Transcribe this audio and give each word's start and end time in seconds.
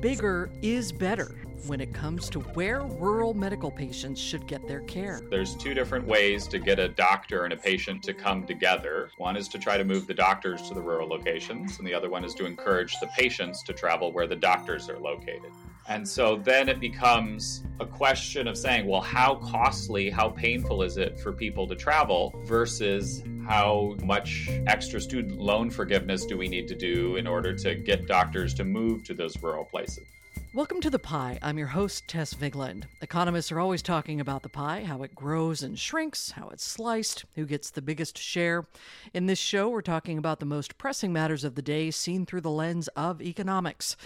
bigger 0.00 0.50
is 0.62 0.92
better 0.92 1.34
when 1.66 1.80
it 1.80 1.92
comes 1.92 2.30
to 2.30 2.40
where 2.40 2.82
rural 2.82 3.34
medical 3.34 3.70
patients 3.70 4.20
should 4.20 4.46
get 4.46 4.66
their 4.68 4.80
care. 4.82 5.20
There's 5.28 5.56
two 5.56 5.74
different 5.74 6.06
ways 6.06 6.46
to 6.48 6.58
get 6.58 6.78
a 6.78 6.88
doctor 6.88 7.44
and 7.44 7.52
a 7.52 7.56
patient 7.56 8.02
to 8.04 8.14
come 8.14 8.46
together. 8.46 9.10
One 9.18 9.36
is 9.36 9.48
to 9.48 9.58
try 9.58 9.76
to 9.76 9.84
move 9.84 10.06
the 10.06 10.14
doctors 10.14 10.62
to 10.68 10.74
the 10.74 10.80
rural 10.80 11.08
locations, 11.08 11.78
and 11.78 11.86
the 11.86 11.94
other 11.94 12.08
one 12.08 12.24
is 12.24 12.32
to 12.34 12.46
encourage 12.46 12.98
the 13.00 13.08
patients 13.08 13.62
to 13.64 13.72
travel 13.72 14.12
where 14.12 14.28
the 14.28 14.36
doctors 14.36 14.88
are 14.88 14.98
located. 14.98 15.50
And 15.88 16.06
so 16.06 16.36
then 16.36 16.68
it 16.68 16.80
becomes 16.80 17.64
a 17.80 17.86
question 17.86 18.46
of 18.46 18.56
saying, 18.56 18.86
well, 18.86 19.00
how 19.00 19.36
costly, 19.36 20.10
how 20.10 20.28
painful 20.28 20.82
is 20.82 20.96
it 20.96 21.18
for 21.18 21.32
people 21.32 21.66
to 21.66 21.74
travel 21.74 22.40
versus 22.44 23.24
how 23.48 23.96
much 24.04 24.50
extra 24.66 25.00
student 25.00 25.40
loan 25.40 25.70
forgiveness 25.70 26.26
do 26.26 26.36
we 26.36 26.48
need 26.48 26.68
to 26.68 26.74
do 26.74 27.16
in 27.16 27.26
order 27.26 27.54
to 27.54 27.74
get 27.74 28.06
doctors 28.06 28.52
to 28.52 28.62
move 28.62 29.02
to 29.02 29.14
those 29.14 29.42
rural 29.42 29.64
places? 29.64 30.04
Welcome 30.52 30.82
to 30.82 30.90
The 30.90 30.98
Pie. 30.98 31.38
I'm 31.40 31.56
your 31.56 31.68
host, 31.68 32.06
Tess 32.06 32.34
Vigeland. 32.34 32.84
Economists 33.00 33.50
are 33.50 33.58
always 33.58 33.80
talking 33.80 34.20
about 34.20 34.42
the 34.42 34.50
pie, 34.50 34.84
how 34.84 35.02
it 35.02 35.14
grows 35.14 35.62
and 35.62 35.78
shrinks, 35.78 36.32
how 36.32 36.48
it's 36.48 36.64
sliced, 36.64 37.24
who 37.36 37.46
gets 37.46 37.70
the 37.70 37.80
biggest 37.80 38.18
share. 38.18 38.66
In 39.14 39.24
this 39.24 39.38
show, 39.38 39.70
we're 39.70 39.80
talking 39.80 40.18
about 40.18 40.40
the 40.40 40.46
most 40.46 40.76
pressing 40.76 41.10
matters 41.10 41.42
of 41.42 41.54
the 41.54 41.62
day 41.62 41.90
seen 41.90 42.26
through 42.26 42.42
the 42.42 42.50
lens 42.50 42.88
of 42.88 43.22
economics. 43.22 43.96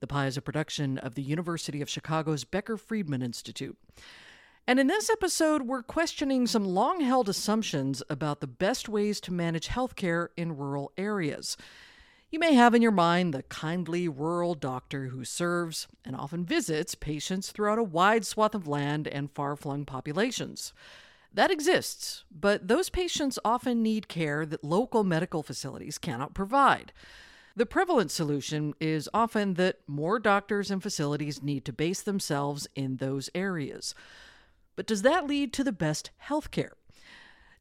The 0.00 0.08
Pie 0.08 0.26
is 0.26 0.36
a 0.36 0.42
production 0.42 0.98
of 0.98 1.14
the 1.14 1.22
University 1.22 1.80
of 1.80 1.88
Chicago's 1.88 2.44
Becker 2.44 2.76
Friedman 2.76 3.22
Institute. 3.22 3.78
And 4.70 4.78
in 4.78 4.86
this 4.86 5.10
episode, 5.10 5.62
we're 5.62 5.82
questioning 5.82 6.46
some 6.46 6.64
long 6.64 7.00
held 7.00 7.28
assumptions 7.28 8.04
about 8.08 8.38
the 8.38 8.46
best 8.46 8.88
ways 8.88 9.20
to 9.22 9.32
manage 9.32 9.66
healthcare 9.66 10.28
in 10.36 10.56
rural 10.56 10.92
areas. 10.96 11.56
You 12.30 12.38
may 12.38 12.54
have 12.54 12.72
in 12.72 12.80
your 12.80 12.92
mind 12.92 13.34
the 13.34 13.42
kindly 13.42 14.06
rural 14.06 14.54
doctor 14.54 15.06
who 15.06 15.24
serves 15.24 15.88
and 16.04 16.14
often 16.14 16.44
visits 16.44 16.94
patients 16.94 17.50
throughout 17.50 17.80
a 17.80 17.82
wide 17.82 18.24
swath 18.24 18.54
of 18.54 18.68
land 18.68 19.08
and 19.08 19.32
far 19.32 19.56
flung 19.56 19.84
populations. 19.84 20.72
That 21.34 21.50
exists, 21.50 22.22
but 22.30 22.68
those 22.68 22.90
patients 22.90 23.40
often 23.44 23.82
need 23.82 24.06
care 24.06 24.46
that 24.46 24.62
local 24.62 25.02
medical 25.02 25.42
facilities 25.42 25.98
cannot 25.98 26.32
provide. 26.32 26.92
The 27.56 27.66
prevalent 27.66 28.12
solution 28.12 28.74
is 28.80 29.08
often 29.12 29.54
that 29.54 29.80
more 29.88 30.20
doctors 30.20 30.70
and 30.70 30.80
facilities 30.80 31.42
need 31.42 31.64
to 31.64 31.72
base 31.72 32.02
themselves 32.02 32.68
in 32.76 32.98
those 32.98 33.30
areas. 33.34 33.96
But 34.76 34.86
does 34.86 35.02
that 35.02 35.26
lead 35.26 35.52
to 35.54 35.64
the 35.64 35.72
best 35.72 36.10
health 36.18 36.50
care? 36.50 36.72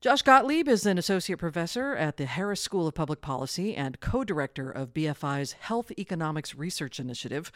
Josh 0.02 0.22
Gottlieb 0.22 0.70
is 0.70 0.86
an 0.86 0.98
associate 0.98 1.40
professor 1.40 1.94
at 1.94 2.16
the 2.16 2.26
Harris 2.26 2.62
School 2.62 2.88
of 2.88 2.96
Public 2.96 3.20
Policy 3.20 3.76
and 3.76 4.00
co 4.00 4.24
director 4.24 4.72
of 4.72 4.94
BFI's 4.94 5.52
Health 5.52 5.92
Economics 6.00 6.56
Research 6.56 7.02
Initiative. 7.02 7.52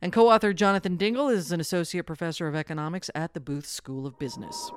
And 0.00 0.10
co 0.10 0.30
author 0.30 0.54
Jonathan 0.54 0.96
Dingel 0.96 1.30
is 1.30 1.52
an 1.52 1.60
associate 1.60 2.06
professor 2.06 2.48
of 2.48 2.54
economics 2.54 3.10
at 3.14 3.34
the 3.34 3.40
Booth 3.40 3.66
School 3.66 4.06
of 4.06 4.18
Business. 4.18 4.70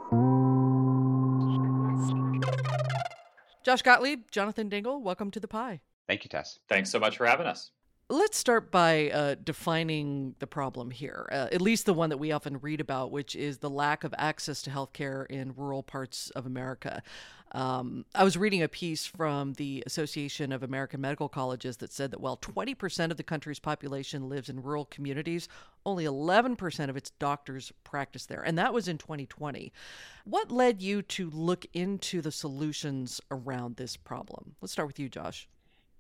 Josh 3.64 3.82
Gottlieb, 3.82 4.30
Jonathan 4.30 4.70
Dingel, 4.70 5.02
welcome 5.02 5.32
to 5.32 5.40
the 5.40 5.48
pie. 5.48 5.80
Thank 6.08 6.26
you, 6.26 6.30
Tess. 6.30 6.60
Thanks 6.68 6.92
so 6.92 7.00
much 7.00 7.16
for 7.16 7.26
having 7.26 7.48
us. 7.48 7.72
Let's 8.08 8.38
start 8.38 8.70
by 8.70 9.10
uh, 9.10 9.34
defining 9.44 10.36
the 10.38 10.46
problem 10.46 10.92
here, 10.92 11.28
uh, 11.32 11.48
at 11.52 11.60
least 11.60 11.88
the 11.88 11.94
one 11.94 12.12
that 12.12 12.18
we 12.18 12.32
often 12.32 12.60
read 12.60 12.80
about, 12.80 13.10
which 13.10 13.36
is 13.36 13.58
the 13.58 13.70
lack 13.70 14.04
of 14.04 14.14
access 14.16 14.62
to 14.62 14.70
healthcare 14.70 15.26
in 15.26 15.56
rural 15.58 15.82
parts 15.82 16.30
of 16.30 16.46
America. 16.46 17.02
Um, 17.54 18.06
I 18.14 18.24
was 18.24 18.38
reading 18.38 18.62
a 18.62 18.68
piece 18.68 19.08
from 19.08 19.54
the 19.54 19.82
Association 19.88 20.52
of 20.52 20.62
American 20.62 21.02
Medical 21.02 21.28
Colleges 21.28 21.78
that 21.78 21.92
said 21.92 22.12
that 22.12 22.22
while 22.22 22.38
20% 22.38 23.10
of 23.10 23.18
the 23.18 23.24
country's 23.24 23.58
population 23.58 24.30
lives 24.30 24.50
in 24.50 24.62
rural 24.62 24.86
communities, 24.86 25.50
only 25.84 26.06
11% 26.06 26.90
of 26.90 26.98
its 26.98 27.10
doctors 27.10 27.72
practice 27.84 28.28
there. 28.28 28.44
And 28.44 28.56
that 28.60 28.72
was 28.72 28.88
in 28.88 29.00
2020. 29.00 29.74
What 30.26 30.52
led 30.52 30.80
you 30.80 31.02
to 31.02 31.32
look 31.32 31.66
into 31.74 32.22
the 32.22 32.32
solutions 32.32 33.20
around 33.32 33.78
this 33.78 33.98
problem? 33.98 34.54
Let's 34.62 34.74
start 34.74 34.90
with 34.90 35.00
you, 35.00 35.10
Josh. 35.10 35.48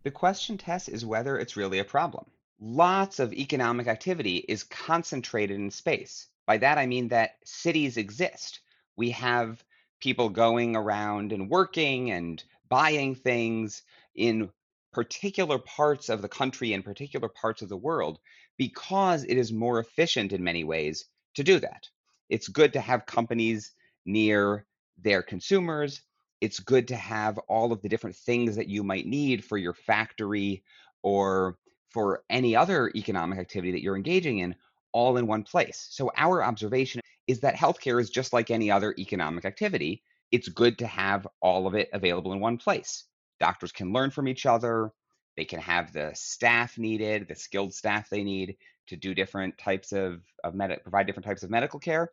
The 0.05 0.11
question, 0.11 0.59
Tess, 0.59 0.87
is 0.87 1.03
whether 1.03 1.39
it's 1.39 1.57
really 1.57 1.79
a 1.79 1.83
problem. 1.83 2.27
Lots 2.59 3.17
of 3.17 3.33
economic 3.33 3.87
activity 3.87 4.37
is 4.37 4.63
concentrated 4.63 5.59
in 5.59 5.71
space. 5.71 6.27
By 6.45 6.57
that, 6.59 6.77
I 6.77 6.85
mean 6.85 7.07
that 7.07 7.39
cities 7.43 7.97
exist. 7.97 8.59
We 8.95 9.09
have 9.09 9.63
people 9.99 10.29
going 10.29 10.75
around 10.75 11.31
and 11.31 11.49
working 11.49 12.11
and 12.11 12.43
buying 12.69 13.15
things 13.15 13.81
in 14.13 14.51
particular 14.93 15.57
parts 15.57 16.09
of 16.09 16.21
the 16.21 16.29
country 16.29 16.73
and 16.73 16.85
particular 16.85 17.27
parts 17.27 17.63
of 17.63 17.69
the 17.69 17.75
world 17.75 18.19
because 18.57 19.23
it 19.23 19.39
is 19.39 19.51
more 19.51 19.79
efficient 19.79 20.33
in 20.33 20.43
many 20.43 20.63
ways 20.63 21.05
to 21.33 21.43
do 21.43 21.59
that. 21.61 21.89
It's 22.29 22.47
good 22.47 22.73
to 22.73 22.79
have 22.79 23.07
companies 23.07 23.71
near 24.05 24.67
their 24.99 25.23
consumers 25.23 26.03
it's 26.45 26.59
good 26.59 26.87
to 26.87 26.95
have 26.95 27.39
all 27.47 27.71
of 27.71 27.81
the 27.81 27.89
different 27.89 28.15
things 28.15 28.55
that 28.55 28.67
you 28.67 28.83
might 28.83 29.07
need 29.07 29.43
for 29.43 29.57
your 29.57 29.73
factory 29.73 30.63
or 31.01 31.57
for 31.89 32.23
any 32.29 32.55
other 32.55 32.91
economic 32.93 33.39
activity 33.39 33.71
that 33.71 33.81
you're 33.81 33.95
engaging 33.95 34.37
in 34.39 34.53
all 34.91 35.17
in 35.17 35.25
one 35.25 35.41
place. 35.41 35.87
So, 35.89 36.11
our 36.15 36.43
observation 36.43 37.01
is 37.25 37.39
that 37.39 37.55
healthcare 37.55 37.99
is 37.99 38.11
just 38.11 38.31
like 38.31 38.51
any 38.51 38.69
other 38.69 38.93
economic 38.99 39.43
activity. 39.43 40.03
It's 40.31 40.47
good 40.47 40.77
to 40.77 40.87
have 40.87 41.27
all 41.41 41.65
of 41.65 41.73
it 41.73 41.89
available 41.93 42.31
in 42.33 42.39
one 42.39 42.57
place. 42.57 43.05
Doctors 43.39 43.71
can 43.71 43.91
learn 43.91 44.11
from 44.11 44.27
each 44.27 44.45
other, 44.45 44.91
they 45.35 45.45
can 45.45 45.59
have 45.59 45.93
the 45.93 46.11
staff 46.13 46.77
needed, 46.77 47.27
the 47.27 47.35
skilled 47.35 47.73
staff 47.73 48.07
they 48.07 48.23
need 48.23 48.55
to 48.87 48.95
do 48.95 49.15
different 49.15 49.57
types 49.57 49.91
of, 49.93 50.21
of 50.43 50.53
med- 50.53 50.83
provide 50.83 51.07
different 51.07 51.25
types 51.25 51.41
of 51.41 51.49
medical 51.49 51.79
care. 51.79 52.11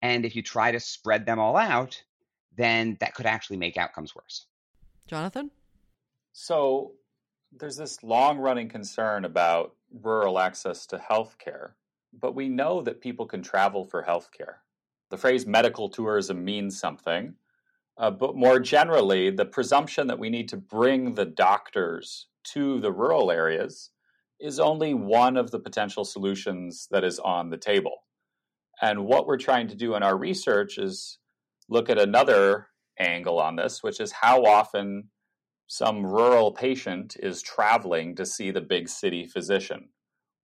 And 0.00 0.24
if 0.24 0.34
you 0.34 0.42
try 0.42 0.72
to 0.72 0.80
spread 0.80 1.26
them 1.26 1.38
all 1.38 1.58
out, 1.58 2.02
then 2.56 2.96
that 3.00 3.14
could 3.14 3.26
actually 3.26 3.56
make 3.56 3.76
outcomes 3.76 4.14
worse. 4.14 4.46
Jonathan? 5.06 5.50
So 6.32 6.92
there's 7.52 7.76
this 7.76 8.02
long 8.02 8.38
running 8.38 8.68
concern 8.68 9.24
about 9.24 9.74
rural 10.02 10.38
access 10.38 10.86
to 10.86 10.98
health 10.98 11.36
care, 11.38 11.76
but 12.12 12.34
we 12.34 12.48
know 12.48 12.82
that 12.82 13.00
people 13.00 13.26
can 13.26 13.42
travel 13.42 13.84
for 13.84 14.02
health 14.02 14.30
care. 14.36 14.60
The 15.10 15.18
phrase 15.18 15.46
medical 15.46 15.88
tourism 15.88 16.44
means 16.44 16.78
something, 16.78 17.34
uh, 17.96 18.10
but 18.10 18.34
more 18.34 18.58
generally, 18.58 19.30
the 19.30 19.44
presumption 19.44 20.08
that 20.08 20.18
we 20.18 20.30
need 20.30 20.48
to 20.48 20.56
bring 20.56 21.14
the 21.14 21.24
doctors 21.24 22.26
to 22.52 22.80
the 22.80 22.90
rural 22.90 23.30
areas 23.30 23.90
is 24.40 24.58
only 24.58 24.94
one 24.94 25.36
of 25.36 25.50
the 25.50 25.60
potential 25.60 26.04
solutions 26.04 26.88
that 26.90 27.04
is 27.04 27.18
on 27.20 27.50
the 27.50 27.56
table. 27.56 28.04
And 28.82 29.06
what 29.06 29.26
we're 29.26 29.38
trying 29.38 29.68
to 29.68 29.76
do 29.76 29.94
in 29.94 30.02
our 30.02 30.16
research 30.16 30.78
is 30.78 31.18
look 31.68 31.90
at 31.90 31.98
another 31.98 32.68
angle 32.98 33.40
on 33.40 33.56
this, 33.56 33.82
which 33.82 34.00
is 34.00 34.12
how 34.12 34.44
often 34.44 35.08
some 35.66 36.04
rural 36.04 36.52
patient 36.52 37.16
is 37.20 37.42
traveling 37.42 38.14
to 38.16 38.26
see 38.26 38.50
the 38.50 38.60
big 38.60 38.88
city 38.88 39.26
physician. 39.26 39.88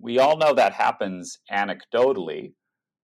We 0.01 0.19
all 0.19 0.39
know 0.39 0.55
that 0.55 0.73
happens 0.73 1.39
anecdotally, 1.53 2.55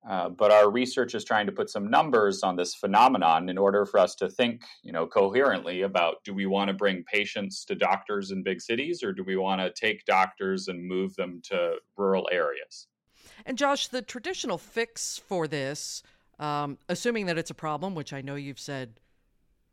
uh, 0.08 0.30
but 0.30 0.50
our 0.50 0.70
research 0.70 1.14
is 1.14 1.24
trying 1.24 1.46
to 1.46 1.52
put 1.52 1.68
some 1.68 1.90
numbers 1.90 2.42
on 2.42 2.56
this 2.56 2.74
phenomenon 2.74 3.48
in 3.48 3.58
order 3.58 3.84
for 3.84 4.00
us 4.00 4.14
to 4.16 4.30
think, 4.30 4.62
you 4.82 4.92
know, 4.92 5.06
coherently 5.06 5.82
about 5.82 6.16
do 6.24 6.32
we 6.32 6.46
want 6.46 6.68
to 6.68 6.74
bring 6.74 7.04
patients 7.12 7.64
to 7.66 7.74
doctors 7.74 8.30
in 8.30 8.42
big 8.42 8.62
cities 8.62 9.02
or 9.02 9.12
do 9.12 9.22
we 9.24 9.36
want 9.36 9.60
to 9.60 9.72
take 9.72 10.04
doctors 10.06 10.68
and 10.68 10.88
move 10.88 11.14
them 11.16 11.40
to 11.44 11.74
rural 11.98 12.28
areas? 12.32 12.86
And 13.44 13.58
Josh, 13.58 13.88
the 13.88 14.00
traditional 14.00 14.56
fix 14.56 15.18
for 15.18 15.46
this 15.46 16.02
um, 16.38 16.78
assuming 16.88 17.26
that 17.26 17.38
it's 17.38 17.50
a 17.50 17.54
problem, 17.54 17.94
which 17.94 18.12
I 18.12 18.20
know 18.20 18.34
you've 18.34 18.60
said 18.60 19.00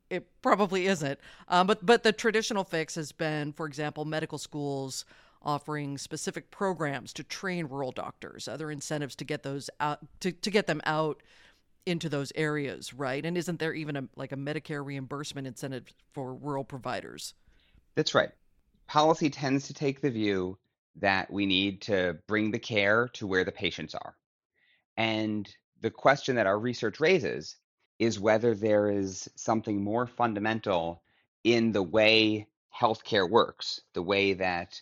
it 0.09 0.28
probably 0.41 0.88
isn't. 0.88 1.19
Um, 1.47 1.68
but 1.68 1.85
but 1.85 2.03
the 2.03 2.12
traditional 2.12 2.63
fix 2.63 2.95
has 2.95 3.12
been, 3.12 3.54
for 3.54 3.65
example, 3.65 4.06
medical 4.06 4.38
schools 4.38 5.06
offering 5.42 5.98
specific 5.98 6.51
programs 6.51 7.12
to 7.13 7.24
train 7.24 7.65
rural 7.65 7.92
doctors, 7.92 8.48
other 8.48 8.71
incentives 8.71 9.15
to 9.18 9.25
get 9.25 9.44
those 9.44 9.69
out 9.80 10.00
to, 10.21 10.31
to 10.31 10.51
get 10.51 10.68
them 10.68 10.81
out 10.86 11.21
into 11.86 12.07
those 12.07 12.31
areas, 12.36 12.94
right? 12.94 13.25
And 13.25 13.38
isn't 13.38 13.59
there 13.59 13.74
even 13.74 13.95
a 13.98 14.04
like 14.16 14.31
a 14.31 14.38
Medicare 14.38 14.86
reimbursement 14.86 15.48
incentive 15.48 15.92
for 16.13 16.33
rural 16.33 16.63
providers? 16.63 17.33
That's 17.95 18.16
right. 18.16 18.31
Policy 18.88 19.30
tends 19.30 19.68
to 19.68 19.74
take 19.74 20.01
the 20.01 20.09
view 20.09 20.57
that 20.98 21.31
we 21.31 21.45
need 21.45 21.81
to 21.81 22.18
bring 22.27 22.51
the 22.51 22.59
care 22.59 23.09
to 23.13 23.25
where 23.27 23.44
the 23.44 23.51
patients 23.51 23.95
are. 23.95 24.16
And 24.95 25.50
the 25.83 25.91
question 25.91 26.38
that 26.38 26.47
our 26.47 26.57
research 26.57 27.00
raises 27.01 27.57
is 28.00 28.19
whether 28.19 28.56
there 28.56 28.89
is 28.89 29.30
something 29.35 29.83
more 29.83 30.07
fundamental 30.07 31.03
in 31.44 31.74
the 31.74 31.83
way 31.83 32.47
healthcare 32.75 33.30
works, 33.30 33.81
the 33.94 34.01
way 34.01 34.33
that 34.33 34.81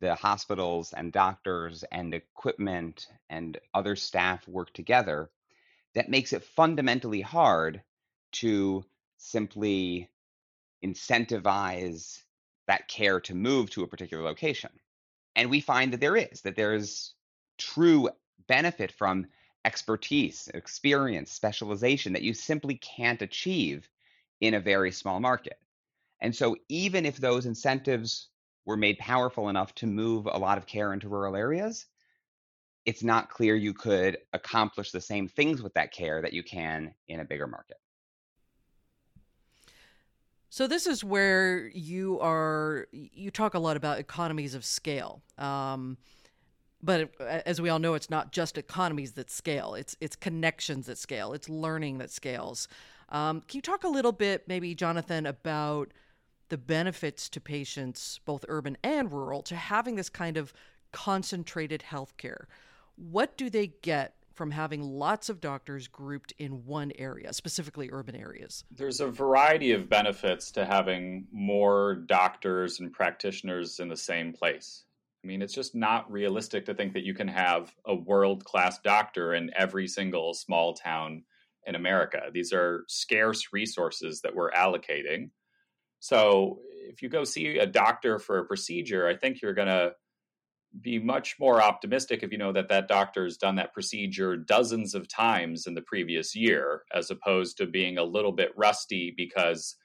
the 0.00 0.14
hospitals 0.14 0.94
and 0.94 1.12
doctors 1.12 1.84
and 1.92 2.14
equipment 2.14 3.06
and 3.28 3.58
other 3.74 3.94
staff 3.94 4.48
work 4.48 4.72
together 4.72 5.30
that 5.94 6.08
makes 6.08 6.32
it 6.32 6.42
fundamentally 6.42 7.20
hard 7.20 7.82
to 8.32 8.82
simply 9.18 10.08
incentivize 10.82 12.22
that 12.66 12.88
care 12.88 13.20
to 13.20 13.34
move 13.34 13.68
to 13.68 13.82
a 13.82 13.86
particular 13.86 14.24
location. 14.24 14.70
And 15.36 15.50
we 15.50 15.60
find 15.60 15.92
that 15.92 16.00
there 16.00 16.16
is, 16.16 16.40
that 16.42 16.56
there 16.56 16.72
is 16.72 17.12
true 17.58 18.08
benefit 18.48 18.90
from 18.90 19.26
expertise, 19.64 20.48
experience, 20.54 21.32
specialization 21.32 22.12
that 22.12 22.22
you 22.22 22.34
simply 22.34 22.76
can't 22.76 23.22
achieve 23.22 23.88
in 24.40 24.54
a 24.54 24.60
very 24.60 24.90
small 24.90 25.20
market. 25.20 25.58
And 26.20 26.34
so, 26.34 26.56
even 26.68 27.06
if 27.06 27.16
those 27.16 27.46
incentives 27.46 28.28
were 28.66 28.76
made 28.76 28.98
powerful 28.98 29.48
enough 29.48 29.74
to 29.76 29.86
move 29.86 30.26
a 30.26 30.38
lot 30.38 30.58
of 30.58 30.66
care 30.66 30.92
into 30.92 31.08
rural 31.08 31.36
areas, 31.36 31.86
it's 32.86 33.02
not 33.02 33.30
clear 33.30 33.54
you 33.54 33.74
could 33.74 34.18
accomplish 34.32 34.90
the 34.90 35.00
same 35.00 35.28
things 35.28 35.62
with 35.62 35.74
that 35.74 35.92
care 35.92 36.22
that 36.22 36.32
you 36.32 36.42
can 36.42 36.94
in 37.08 37.20
a 37.20 37.24
bigger 37.24 37.46
market. 37.46 37.76
So 40.50 40.66
this 40.66 40.86
is 40.86 41.04
where 41.04 41.68
you 41.68 42.18
are. 42.20 42.88
You 42.92 43.30
talk 43.30 43.54
a 43.54 43.58
lot 43.58 43.76
about 43.76 43.98
economies 43.98 44.54
of 44.54 44.64
scale, 44.64 45.22
um, 45.38 45.96
but 46.82 47.10
as 47.20 47.60
we 47.60 47.68
all 47.68 47.78
know, 47.78 47.94
it's 47.94 48.10
not 48.10 48.32
just 48.32 48.56
economies 48.58 49.12
that 49.12 49.30
scale. 49.30 49.74
It's 49.74 49.96
it's 50.00 50.16
connections 50.16 50.86
that 50.86 50.98
scale. 50.98 51.32
It's 51.32 51.48
learning 51.48 51.98
that 51.98 52.10
scales. 52.10 52.68
Um, 53.10 53.42
can 53.42 53.58
you 53.58 53.62
talk 53.62 53.84
a 53.84 53.88
little 53.88 54.12
bit, 54.12 54.46
maybe 54.46 54.74
Jonathan, 54.74 55.26
about 55.26 55.92
the 56.48 56.58
benefits 56.58 57.28
to 57.30 57.40
patients, 57.40 58.20
both 58.24 58.44
urban 58.48 58.76
and 58.82 59.12
rural, 59.12 59.42
to 59.42 59.56
having 59.56 59.96
this 59.96 60.08
kind 60.08 60.36
of 60.36 60.52
concentrated 60.92 61.84
healthcare? 61.90 62.44
What 62.96 63.36
do 63.36 63.50
they 63.50 63.68
get 63.82 64.14
from 64.32 64.52
having 64.52 64.82
lots 64.82 65.28
of 65.28 65.40
doctors 65.40 65.86
grouped 65.86 66.32
in 66.38 66.64
one 66.64 66.92
area, 66.98 67.32
specifically 67.32 67.90
urban 67.92 68.16
areas? 68.16 68.64
There's 68.70 69.00
a 69.00 69.08
variety 69.08 69.72
of 69.72 69.88
benefits 69.88 70.50
to 70.52 70.64
having 70.64 71.26
more 71.32 71.96
doctors 72.06 72.80
and 72.80 72.92
practitioners 72.92 73.80
in 73.80 73.88
the 73.88 73.96
same 73.96 74.32
place. 74.32 74.84
I 75.22 75.26
mean, 75.26 75.42
it's 75.42 75.54
just 75.54 75.74
not 75.74 76.10
realistic 76.10 76.64
to 76.66 76.74
think 76.74 76.94
that 76.94 77.04
you 77.04 77.14
can 77.14 77.28
have 77.28 77.74
a 77.84 77.94
world 77.94 78.44
class 78.44 78.78
doctor 78.78 79.34
in 79.34 79.50
every 79.54 79.86
single 79.86 80.32
small 80.32 80.72
town 80.74 81.24
in 81.66 81.74
America. 81.74 82.22
These 82.32 82.52
are 82.52 82.84
scarce 82.88 83.52
resources 83.52 84.22
that 84.22 84.34
we're 84.34 84.50
allocating. 84.52 85.30
So, 85.98 86.60
if 86.88 87.02
you 87.02 87.08
go 87.08 87.24
see 87.24 87.58
a 87.58 87.66
doctor 87.66 88.18
for 88.18 88.38
a 88.38 88.44
procedure, 88.46 89.06
I 89.06 89.14
think 89.14 89.42
you're 89.42 89.54
going 89.54 89.68
to 89.68 89.92
be 90.80 90.98
much 90.98 91.36
more 91.38 91.62
optimistic 91.62 92.22
if 92.22 92.32
you 92.32 92.38
know 92.38 92.52
that 92.52 92.68
that 92.68 92.88
doctor 92.88 93.24
has 93.24 93.36
done 93.36 93.56
that 93.56 93.74
procedure 93.74 94.36
dozens 94.36 94.94
of 94.94 95.08
times 95.08 95.66
in 95.66 95.74
the 95.74 95.82
previous 95.82 96.34
year, 96.34 96.82
as 96.94 97.10
opposed 97.10 97.56
to 97.58 97.66
being 97.66 97.98
a 97.98 98.04
little 98.04 98.32
bit 98.32 98.52
rusty 98.56 99.12
because 99.16 99.76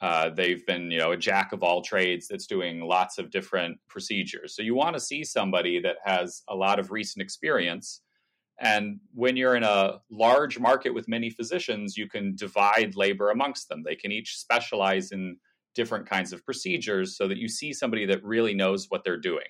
uh, 0.00 0.30
they've 0.30 0.64
been, 0.66 0.90
you 0.90 0.98
know, 0.98 1.12
a 1.12 1.16
jack 1.16 1.52
of 1.52 1.62
all 1.62 1.82
trades 1.82 2.28
that's 2.28 2.46
doing 2.46 2.80
lots 2.80 3.18
of 3.18 3.30
different 3.30 3.78
procedures. 3.88 4.54
So 4.54 4.62
you 4.62 4.74
want 4.74 4.94
to 4.94 5.00
see 5.00 5.24
somebody 5.24 5.80
that 5.80 5.96
has 6.04 6.42
a 6.48 6.54
lot 6.54 6.78
of 6.78 6.92
recent 6.92 7.22
experience. 7.22 8.00
And 8.60 9.00
when 9.14 9.36
you're 9.36 9.56
in 9.56 9.64
a 9.64 10.00
large 10.10 10.58
market 10.58 10.94
with 10.94 11.08
many 11.08 11.30
physicians, 11.30 11.96
you 11.96 12.08
can 12.08 12.34
divide 12.36 12.96
labor 12.96 13.30
amongst 13.30 13.68
them. 13.68 13.82
They 13.82 13.96
can 13.96 14.12
each 14.12 14.36
specialize 14.36 15.12
in 15.12 15.36
different 15.74 16.08
kinds 16.08 16.32
of 16.32 16.44
procedures 16.44 17.16
so 17.16 17.28
that 17.28 17.38
you 17.38 17.48
see 17.48 17.72
somebody 17.72 18.04
that 18.06 18.24
really 18.24 18.54
knows 18.54 18.86
what 18.88 19.04
they're 19.04 19.16
doing. 19.16 19.46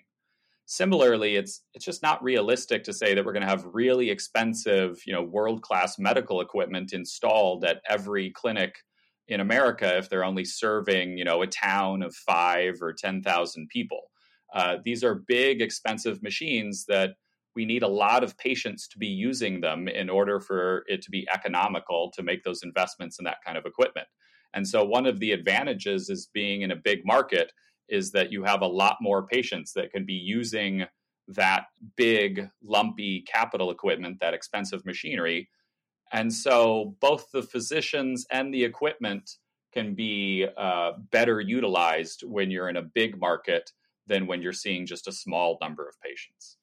Similarly, 0.67 1.37
it's 1.37 1.63
it's 1.73 1.87
just 1.87 2.03
not 2.03 2.23
realistic 2.23 2.85
to 2.85 2.93
say 2.93 3.15
that 3.15 3.25
we're 3.25 3.33
going 3.33 3.43
to 3.43 3.49
have 3.49 3.65
really 3.73 4.11
expensive, 4.11 5.01
you 5.07 5.15
know, 5.15 5.23
world-class 5.23 5.99
medical 5.99 6.43
equipment 6.43 6.93
installed 6.93 7.65
at 7.65 7.81
every 7.89 8.31
clinic 8.31 8.75
in 9.29 9.41
America 9.41 9.97
if 9.97 10.09
they're 10.09 10.25
only 10.25 10.45
serving, 10.45 11.19
you 11.19 11.25
know, 11.25 11.43
a 11.43 11.47
town 11.47 12.03
of 12.03 12.15
5 12.15 12.81
or 12.81 12.93
10,000 12.93 13.69
people. 13.69 14.11
Uh, 14.55 14.77
these 14.85 15.05
are 15.05 15.15
big 15.15 15.61
expensive 15.61 16.23
machines 16.23 16.87
that 16.87 17.15
we 17.55 17.65
need 17.65 17.83
a 17.83 17.89
lot 17.89 18.23
of 18.23 18.39
patients 18.39 18.87
to 18.89 18.99
be 18.99 19.07
using 19.07 19.61
them 19.61 19.89
in 19.89 20.09
order 20.09 20.41
for 20.41 20.85
it 20.87 21.03
to 21.03 21.11
be 21.11 21.27
economical 21.35 22.11
to 22.15 22.23
make 22.23 22.45
those 22.45 22.63
investments 22.63 23.19
in 23.19 23.25
that 23.25 23.39
kind 23.45 23.59
of 23.59 23.67
equipment. 23.67 24.07
And 24.55 24.67
so 24.67 24.85
one 24.85 25.07
of 25.07 25.21
the 25.21 25.33
advantages 25.33 26.09
is 26.09 26.31
being 26.33 26.63
in 26.63 26.71
a 26.71 26.77
big 26.77 27.05
market 27.05 27.53
is 27.89 28.13
that 28.13 28.31
you 28.31 28.45
have 28.45 28.63
a 28.63 28.67
lot 28.67 28.97
more 29.01 29.27
patients 29.27 29.73
that 29.75 29.91
can 29.91 30.05
be 30.05 30.15
using 30.15 30.85
that 31.29 31.65
big, 31.97 32.49
lumpy 32.63 33.23
capital 33.23 33.71
equipment, 33.71 34.19
that 34.21 34.35
expensive 34.35 34.85
machinery. 34.87 35.49
And 36.13 36.33
so 36.33 36.95
both 37.01 37.31
the 37.31 37.43
physicians 37.43 38.27
and 38.31 38.53
the 38.53 38.65
equipment 38.65 39.37
can 39.73 39.95
be 39.95 40.47
uh, 40.57 40.93
better 41.11 41.41
utilized 41.41 42.23
when 42.23 42.51
you're 42.51 42.69
in 42.69 42.77
a 42.77 42.83
big 42.83 43.21
market 43.21 43.73
than 44.07 44.27
when 44.27 44.41
you're 44.41 44.53
seeing 44.53 44.87
just 44.87 45.07
a 45.07 45.13
small 45.13 45.59
number 45.61 45.87
of 45.87 46.01
patients. 46.01 46.57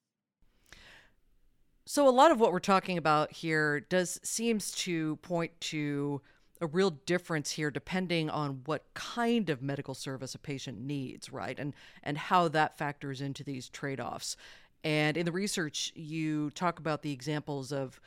So 1.84 2.08
a 2.08 2.10
lot 2.10 2.32
of 2.32 2.40
what 2.40 2.50
we're 2.50 2.58
talking 2.58 2.98
about 2.98 3.32
here 3.32 3.78
does 3.78 4.18
seems 4.24 4.72
to 4.72 5.16
point 5.16 5.52
to 5.60 6.20
a 6.60 6.66
real 6.66 6.90
difference 6.90 7.52
here 7.52 7.70
depending 7.70 8.28
on 8.28 8.62
what 8.64 8.86
kind 8.94 9.50
of 9.50 9.62
medical 9.62 9.94
service 9.94 10.34
a 10.34 10.38
patient 10.38 10.80
needs, 10.80 11.30
right? 11.30 11.56
And 11.56 11.74
and 12.02 12.18
how 12.18 12.48
that 12.48 12.76
factors 12.76 13.20
into 13.20 13.44
these 13.44 13.68
trade-offs. 13.68 14.36
And 14.82 15.16
in 15.16 15.26
the 15.26 15.32
research, 15.32 15.92
you 15.94 16.50
talk 16.50 16.78
about 16.78 17.02
the 17.02 17.12
examples 17.12 17.72
of, 17.72 18.00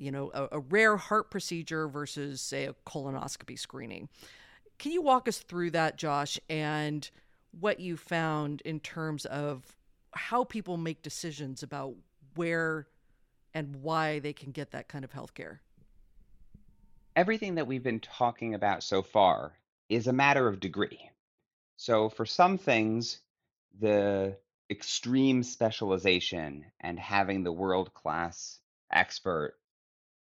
you 0.00 0.10
know, 0.10 0.30
a, 0.34 0.48
a 0.52 0.60
rare 0.60 0.96
heart 0.96 1.30
procedure 1.30 1.88
versus, 1.88 2.40
say, 2.40 2.64
a 2.64 2.74
colonoscopy 2.86 3.58
screening. 3.58 4.08
Can 4.78 4.92
you 4.92 5.02
walk 5.02 5.28
us 5.28 5.38
through 5.38 5.72
that, 5.72 5.98
Josh, 5.98 6.38
and 6.48 7.08
what 7.58 7.80
you 7.80 7.96
found 7.96 8.62
in 8.62 8.80
terms 8.80 9.26
of 9.26 9.76
how 10.12 10.44
people 10.44 10.76
make 10.76 11.02
decisions 11.02 11.62
about 11.62 11.94
where 12.34 12.86
and 13.52 13.76
why 13.76 14.20
they 14.20 14.32
can 14.32 14.52
get 14.52 14.70
that 14.70 14.88
kind 14.88 15.04
of 15.04 15.12
health 15.12 15.34
care? 15.34 15.60
everything 17.16 17.56
that 17.56 17.66
we've 17.66 17.82
been 17.82 18.00
talking 18.00 18.54
about 18.54 18.82
so 18.82 19.02
far 19.02 19.52
is 19.88 20.06
a 20.06 20.12
matter 20.12 20.48
of 20.48 20.60
degree. 20.60 21.10
So, 21.76 22.08
for 22.08 22.26
some 22.26 22.58
things, 22.58 23.20
the 23.80 24.36
extreme 24.70 25.42
specialization 25.42 26.64
and 26.80 26.98
having 26.98 27.42
the 27.42 27.52
world 27.52 27.92
class 27.94 28.60
expert 28.92 29.54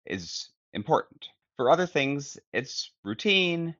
is 0.05 0.49
important. 0.73 1.27
For 1.57 1.69
other 1.69 1.87
things, 1.87 2.37
it's 2.53 2.91
routine, 3.03 3.75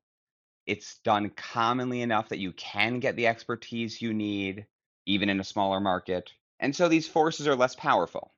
it's 0.66 0.98
done 1.00 1.30
commonly 1.30 2.02
enough 2.02 2.30
that 2.30 2.40
you 2.40 2.52
can 2.54 3.00
get 3.00 3.16
the 3.16 3.28
expertise 3.28 4.02
you 4.02 4.14
need, 4.14 4.66
even 5.06 5.30
in 5.30 5.40
a 5.40 5.44
smaller 5.44 5.80
market. 5.80 6.32
And 6.60 6.76
so 6.76 6.88
these 6.88 7.08
forces 7.08 7.48
are 7.48 7.56
less 7.56 7.76
powerful. 7.76 8.34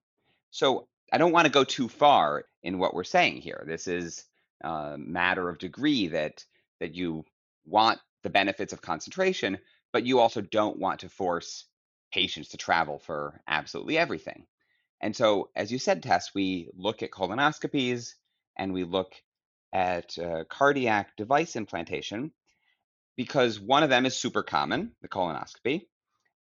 So 0.51 0.87
I 1.11 1.17
don't 1.17 1.31
want 1.31 1.45
to 1.45 1.51
go 1.51 1.63
too 1.63 1.87
far 1.87 2.45
in 2.63 2.79
what 2.79 2.93
we're 2.93 3.03
saying 3.03 3.37
here. 3.37 3.63
This 3.65 3.87
is 3.87 4.25
uh, 4.63 4.95
matter 4.97 5.47
of 5.47 5.59
degree 5.59 6.07
that 6.07 6.43
that 6.79 6.95
you 6.95 7.25
want 7.65 7.99
the 8.23 8.29
benefits 8.29 8.73
of 8.73 8.81
concentration, 8.81 9.57
but 9.93 10.05
you 10.05 10.19
also 10.19 10.41
don't 10.41 10.79
want 10.79 10.99
to 11.01 11.09
force 11.09 11.65
patients 12.11 12.49
to 12.49 12.57
travel 12.57 12.99
for 12.99 13.41
absolutely 13.47 13.97
everything. 13.97 14.45
And 15.01 15.15
so, 15.15 15.49
as 15.55 15.71
you 15.71 15.79
said, 15.79 16.01
Tess, 16.01 16.33
we 16.33 16.69
look 16.75 17.03
at 17.03 17.11
colonoscopies 17.11 18.13
and 18.57 18.73
we 18.73 18.83
look 18.83 19.13
at 19.73 20.17
uh, 20.17 20.43
cardiac 20.49 21.15
device 21.15 21.55
implantation 21.55 22.31
because 23.15 23.59
one 23.59 23.83
of 23.83 23.89
them 23.89 24.05
is 24.05 24.15
super 24.15 24.43
common, 24.43 24.93
the 25.01 25.07
colonoscopy. 25.07 25.87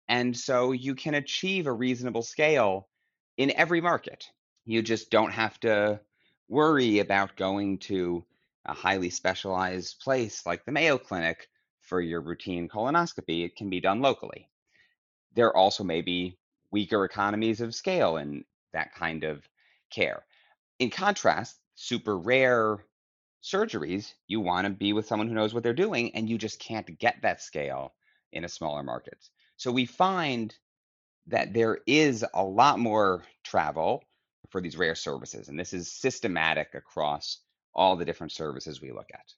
And 0.08 0.36
so 0.36 0.72
you 0.72 0.96
can 0.96 1.14
achieve 1.14 1.68
a 1.68 1.74
reasonable 1.74 2.24
scale 2.24 2.90
in 3.38 3.54
every 3.56 3.80
market. 3.80 4.26
You 4.66 4.82
just 4.82 5.10
don't 5.10 5.32
have 5.32 5.60
to 5.62 6.02
worry 6.50 7.00
about 7.00 7.38
going 7.38 7.80
to 7.80 8.26
a 8.66 8.74
highly 8.74 9.10
specialized 9.10 10.00
place 10.00 10.46
like 10.46 10.66
the 10.66 10.72
Mayo 10.72 10.98
Clinic 10.98 11.48
for 11.82 12.02
your 12.02 12.22
routine 12.22 12.68
colonoscopy. 12.68 13.46
It 13.46 13.56
can 13.56 13.70
be 13.70 13.80
done 13.80 14.02
locally. 14.02 14.50
There 15.34 15.56
also 15.56 15.84
may 15.84 16.02
be 16.02 16.38
weaker 16.72 17.06
economies 17.06 17.62
of 17.62 17.76
scale 17.76 18.18
and 18.18 18.44
that 18.74 18.94
kind 18.96 19.24
of 19.24 19.48
care. 19.92 20.24
In 20.80 20.90
contrast, 20.90 21.58
super 21.76 22.18
rare 22.18 22.80
surgeries, 23.44 24.14
you 24.28 24.40
want 24.40 24.66
to 24.66 24.72
be 24.72 24.94
with 24.94 25.08
someone 25.08 25.28
who 25.28 25.34
knows 25.34 25.54
what 25.54 25.64
they're 25.64 25.74
doing, 25.74 26.16
and 26.16 26.30
you 26.30 26.38
just 26.38 26.60
can't 26.60 26.98
get 27.00 27.18
that 27.22 27.42
scale 27.42 27.94
in 28.32 28.46
a 28.46 28.50
smaller 28.50 28.84
market. 28.84 29.18
So 29.58 29.72
we 29.72 29.86
find 29.86 30.56
that 31.28 31.54
there 31.54 31.80
is 31.86 32.26
a 32.34 32.44
lot 32.44 32.80
more 32.80 33.24
travel 33.44 34.04
for 34.50 34.62
these 34.62 34.78
rare 34.78 34.96
services. 34.96 35.50
And 35.50 35.60
this 35.60 35.74
is 35.74 35.92
systematic 35.92 36.74
across 36.74 37.40
all 37.74 37.96
the 37.96 38.06
different 38.06 38.32
services 38.32 38.82
we 38.82 38.92
look 38.92 39.10
at. 39.14 39.34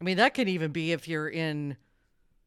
I 0.00 0.04
mean, 0.04 0.16
that 0.16 0.34
can 0.34 0.48
even 0.48 0.72
be 0.72 0.92
if 0.92 1.08
you're 1.08 1.28
in 1.28 1.76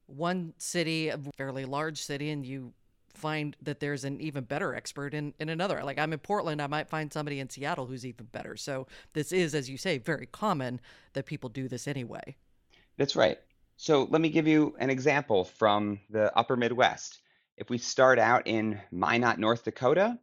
one 0.07 0.53
city, 0.57 1.09
a 1.09 1.19
fairly 1.37 1.65
large 1.65 2.01
city, 2.01 2.29
and 2.29 2.45
you 2.45 2.73
find 3.17 3.55
that 3.61 3.79
there's 3.79 4.03
an 4.03 4.21
even 4.21 4.43
better 4.43 4.73
expert 4.75 5.13
in, 5.13 5.33
in 5.39 5.49
another. 5.49 5.83
Like 5.83 5.99
I'm 5.99 6.13
in 6.13 6.19
Portland, 6.19 6.61
I 6.61 6.67
might 6.67 6.89
find 6.89 7.11
somebody 7.11 7.39
in 7.39 7.49
Seattle 7.49 7.85
who's 7.85 8.05
even 8.05 8.27
better. 8.27 8.55
So 8.55 8.87
this 9.13 9.31
is, 9.31 9.55
as 9.55 9.69
you 9.69 9.77
say, 9.77 9.97
very 9.97 10.27
common 10.27 10.79
that 11.13 11.25
people 11.25 11.49
do 11.49 11.67
this 11.67 11.87
anyway. 11.87 12.35
That's 12.97 13.15
right. 13.15 13.37
So 13.75 14.07
let 14.09 14.21
me 14.21 14.29
give 14.29 14.47
you 14.47 14.75
an 14.79 14.89
example 14.89 15.45
from 15.45 15.99
the 16.09 16.35
upper 16.35 16.55
Midwest. 16.55 17.19
If 17.57 17.69
we 17.69 17.77
start 17.77 18.19
out 18.19 18.47
in 18.47 18.79
Minot, 18.91 19.39
North 19.39 19.63
Dakota, 19.63 20.17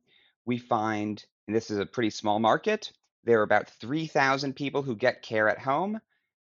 we 0.44 0.58
find, 0.58 1.24
and 1.46 1.54
this 1.54 1.70
is 1.70 1.78
a 1.78 1.86
pretty 1.86 2.10
small 2.10 2.38
market, 2.38 2.92
there 3.24 3.40
are 3.40 3.44
about 3.44 3.68
3,000 3.68 4.54
people 4.54 4.82
who 4.82 4.96
get 4.96 5.22
care 5.22 5.48
at 5.48 5.58
home 5.58 6.00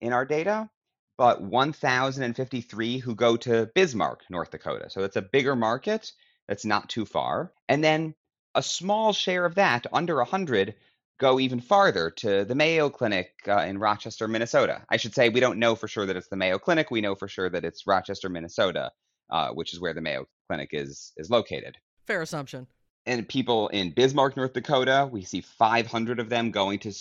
in 0.01 0.13
our 0.13 0.25
data, 0.25 0.71
but 1.17 1.43
1,053 1.43 2.99
who 2.99 3.15
go 3.15 3.37
to 3.37 3.71
Bismarck, 3.75 4.23
North 4.31 4.51
Dakota. 4.51 4.89
So 4.89 5.03
it's 5.03 5.17
a 5.17 5.23
bigger 5.23 5.57
market 5.57 6.13
that's 6.51 6.65
not 6.65 6.89
too 6.89 7.07
far. 7.07 7.53
And 7.69 7.83
then 7.83 8.13
a 8.57 8.63
small 8.63 9.13
share 9.13 9.45
of 9.45 9.55
that, 9.55 9.87
under 9.93 10.17
100, 10.17 10.75
go 11.21 11.39
even 11.39 11.61
farther 11.61 12.11
to 12.11 12.45
the 12.45 12.57
Mayo 12.57 12.91
Clinic 12.91 13.31
uh, 13.47 13.59
in 13.61 13.79
Rochester, 13.79 14.27
Minnesota. 14.27 14.83
I 14.89 14.97
should 14.97 15.15
say 15.15 15.29
we 15.29 15.39
don't 15.39 15.61
know 15.61 15.77
for 15.77 15.87
sure 15.87 16.07
that 16.07 16.17
it's 16.17 16.27
the 16.27 16.37
Mayo 16.37 16.59
Clinic. 16.59 16.91
We 16.91 17.03
know 17.03 17.15
for 17.15 17.29
sure 17.29 17.49
that 17.51 17.65
it's 17.65 17.87
Rochester, 17.87 18.29
Minnesota, 18.29 18.91
uh, 19.31 19.51
which 19.51 19.73
is 19.73 19.81
where 19.81 19.95
the 19.95 20.01
Mayo 20.01 20.27
Clinic 20.49 20.71
is 20.73 21.13
is 21.17 21.31
located. 21.31 21.77
Fair 22.09 22.21
assumption. 22.21 22.67
And 23.07 23.29
people 23.29 23.69
in 23.69 23.93
Bismarck, 23.93 24.37
North 24.37 24.53
Dakota, 24.53 25.09
we 25.11 25.23
see 25.23 25.43
500 25.43 26.19
of 26.19 26.31
them 26.31 26.51
going 26.51 26.81
to 26.81 26.93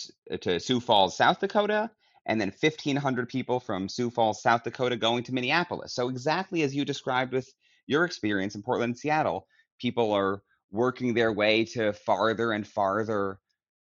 to 0.42 0.60
Sioux 0.60 0.78
Falls, 0.78 1.16
South 1.16 1.40
Dakota, 1.40 1.90
and 2.24 2.40
then 2.40 2.52
1,500 2.60 3.28
people 3.28 3.58
from 3.58 3.88
Sioux 3.88 4.10
Falls, 4.10 4.40
South 4.40 4.62
Dakota, 4.62 4.94
going 4.94 5.24
to 5.24 5.34
Minneapolis. 5.34 5.92
So 5.92 6.08
exactly 6.08 6.62
as 6.62 6.72
you 6.72 6.84
described 6.84 7.32
with 7.32 7.52
your 7.90 8.04
experience 8.04 8.54
in 8.54 8.62
Portland 8.62 8.96
Seattle, 8.96 9.48
people 9.80 10.12
are 10.12 10.42
working 10.70 11.12
their 11.12 11.32
way 11.32 11.64
to 11.64 11.92
farther 11.92 12.52
and 12.52 12.66
farther 12.66 13.40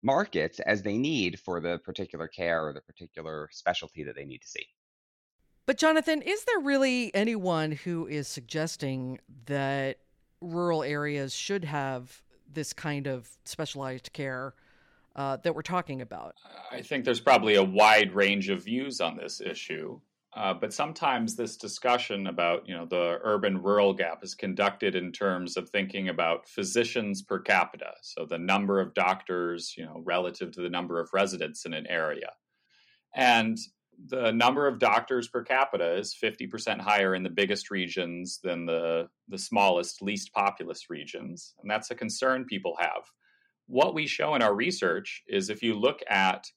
markets 0.03 0.59
as 0.59 0.83
they 0.83 0.97
need 0.97 1.39
for 1.39 1.61
the 1.61 1.79
particular 1.85 2.27
care 2.27 2.67
or 2.67 2.73
the 2.73 2.81
particular 2.81 3.47
specialty 3.53 4.03
that 4.03 4.15
they 4.15 4.25
need 4.25 4.39
to 4.39 4.47
see. 4.47 4.65
But, 5.65 5.77
Jonathan, 5.77 6.21
is 6.21 6.43
there 6.43 6.59
really 6.59 7.15
anyone 7.15 7.71
who 7.71 8.05
is 8.05 8.27
suggesting 8.27 9.19
that 9.45 9.99
rural 10.41 10.83
areas 10.83 11.33
should 11.33 11.63
have 11.63 12.21
this 12.51 12.73
kind 12.73 13.07
of 13.07 13.29
specialized 13.45 14.11
care 14.11 14.53
uh, 15.15 15.37
that 15.37 15.55
we're 15.55 15.61
talking 15.61 16.01
about? 16.01 16.35
I 16.69 16.81
think 16.81 17.05
there's 17.05 17.21
probably 17.21 17.55
a 17.55 17.63
wide 17.63 18.13
range 18.13 18.49
of 18.49 18.65
views 18.65 18.99
on 18.99 19.15
this 19.15 19.39
issue. 19.39 20.01
Uh, 20.35 20.53
but 20.53 20.73
sometimes 20.73 21.35
this 21.35 21.57
discussion 21.57 22.27
about 22.27 22.67
you 22.67 22.75
know 22.75 22.85
the 22.85 23.19
urban 23.23 23.61
rural 23.61 23.93
gap 23.93 24.23
is 24.23 24.33
conducted 24.33 24.95
in 24.95 25.11
terms 25.11 25.57
of 25.57 25.69
thinking 25.69 26.09
about 26.09 26.47
physicians 26.47 27.21
per 27.21 27.39
capita, 27.39 27.91
so 28.01 28.25
the 28.25 28.37
number 28.37 28.79
of 28.79 28.93
doctors 28.95 29.75
you 29.77 29.85
know 29.85 30.01
relative 30.03 30.51
to 30.51 30.61
the 30.61 30.69
number 30.69 30.99
of 30.99 31.09
residents 31.13 31.65
in 31.65 31.73
an 31.73 31.85
area, 31.87 32.31
and 33.15 33.57
the 34.07 34.31
number 34.31 34.67
of 34.67 34.79
doctors 34.79 35.27
per 35.27 35.43
capita 35.43 35.95
is 35.95 36.17
50% 36.19 36.79
higher 36.79 37.13
in 37.13 37.21
the 37.21 37.29
biggest 37.29 37.69
regions 37.69 38.39
than 38.43 38.65
the 38.65 39.07
the 39.27 39.37
smallest 39.37 40.01
least 40.01 40.33
populous 40.33 40.89
regions, 40.89 41.53
and 41.61 41.69
that's 41.69 41.91
a 41.91 41.95
concern 41.95 42.45
people 42.45 42.75
have. 42.79 43.03
What 43.67 43.93
we 43.93 44.07
show 44.07 44.33
in 44.33 44.41
our 44.41 44.55
research 44.55 45.21
is 45.27 45.51
if 45.51 45.61
you 45.61 45.75
look 45.75 46.01
at 46.09 46.47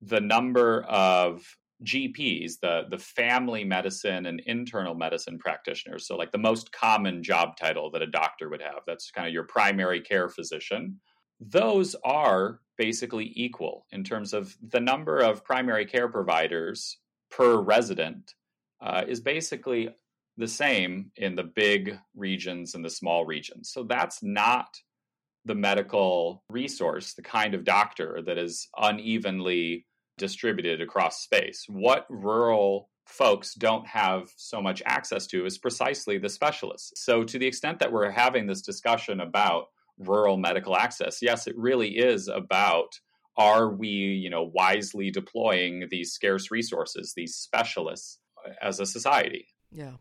the 0.00 0.20
number 0.20 0.82
of 0.84 1.44
GPs, 1.84 2.54
the 2.60 2.84
the 2.90 2.98
family 2.98 3.64
medicine 3.64 4.26
and 4.26 4.40
internal 4.46 4.94
medicine 4.94 5.38
practitioners. 5.38 6.06
So 6.06 6.16
like 6.16 6.32
the 6.32 6.38
most 6.38 6.72
common 6.72 7.22
job 7.22 7.56
title 7.56 7.90
that 7.90 8.02
a 8.02 8.06
doctor 8.06 8.48
would 8.48 8.62
have. 8.62 8.80
That's 8.86 9.10
kind 9.10 9.26
of 9.26 9.34
your 9.34 9.44
primary 9.44 10.00
care 10.00 10.28
physician. 10.28 11.00
Those 11.40 11.94
are 12.04 12.60
basically 12.78 13.32
equal 13.34 13.86
in 13.92 14.04
terms 14.04 14.32
of 14.32 14.56
the 14.68 14.80
number 14.80 15.20
of 15.20 15.44
primary 15.44 15.84
care 15.84 16.08
providers 16.08 16.98
per 17.30 17.60
resident 17.60 18.34
uh, 18.80 19.04
is 19.06 19.20
basically 19.20 19.90
the 20.38 20.48
same 20.48 21.10
in 21.16 21.34
the 21.34 21.44
big 21.44 21.98
regions 22.14 22.74
and 22.74 22.84
the 22.84 22.90
small 22.90 23.24
regions. 23.24 23.70
So 23.70 23.82
that's 23.82 24.22
not 24.22 24.78
the 25.44 25.54
medical 25.54 26.42
resource, 26.50 27.14
the 27.14 27.22
kind 27.22 27.54
of 27.54 27.64
doctor 27.64 28.20
that 28.26 28.36
is 28.36 28.68
unevenly 28.76 29.86
distributed 30.18 30.80
across 30.80 31.22
space. 31.22 31.64
What 31.68 32.06
rural 32.08 32.88
folks 33.06 33.54
don't 33.54 33.86
have 33.86 34.30
so 34.36 34.60
much 34.60 34.82
access 34.84 35.26
to 35.28 35.46
is 35.46 35.58
precisely 35.58 36.18
the 36.18 36.28
specialists. 36.28 37.04
So, 37.04 37.22
to 37.24 37.38
the 37.38 37.46
extent 37.46 37.78
that 37.78 37.92
we're 37.92 38.10
having 38.10 38.46
this 38.46 38.62
discussion 38.62 39.20
about 39.20 39.66
rural 39.98 40.36
medical 40.36 40.76
access, 40.76 41.20
yes, 41.22 41.46
it 41.46 41.56
really 41.56 41.96
is 41.96 42.28
about 42.28 42.98
are 43.38 43.70
we, 43.70 43.88
you 43.88 44.30
know, 44.30 44.50
wisely 44.54 45.10
deploying 45.10 45.86
these 45.90 46.12
scarce 46.12 46.50
resources, 46.50 47.12
these 47.14 47.34
specialists 47.34 48.18
as 48.62 48.80
a 48.80 48.86
society? 48.86 49.46
Yeah. 49.70 49.92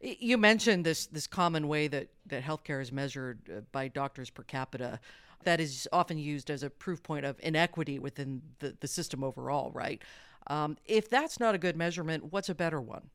You 0.00 0.38
mentioned 0.38 0.84
this 0.84 1.06
this 1.06 1.26
common 1.26 1.68
way 1.68 1.88
that 1.88 2.08
that 2.26 2.42
healthcare 2.42 2.80
is 2.80 2.92
measured 2.92 3.40
uh, 3.50 3.60
by 3.72 3.88
doctors 3.88 4.30
per 4.30 4.42
capita 4.42 5.00
that 5.44 5.60
is 5.60 5.88
often 5.92 6.18
used 6.18 6.50
as 6.50 6.62
a 6.62 6.70
proof 6.70 7.02
point 7.02 7.24
of 7.24 7.38
inequity 7.42 7.98
within 7.98 8.42
the, 8.58 8.76
the 8.80 8.88
system 8.88 9.24
overall, 9.24 9.70
right? 9.72 10.02
Um, 10.46 10.76
if 10.84 11.08
that's 11.08 11.38
not 11.38 11.54
a 11.54 11.58
good 11.58 11.76
measurement, 11.76 12.32
what's 12.32 12.48
a 12.48 12.54
better 12.54 12.80
one? 12.80 13.10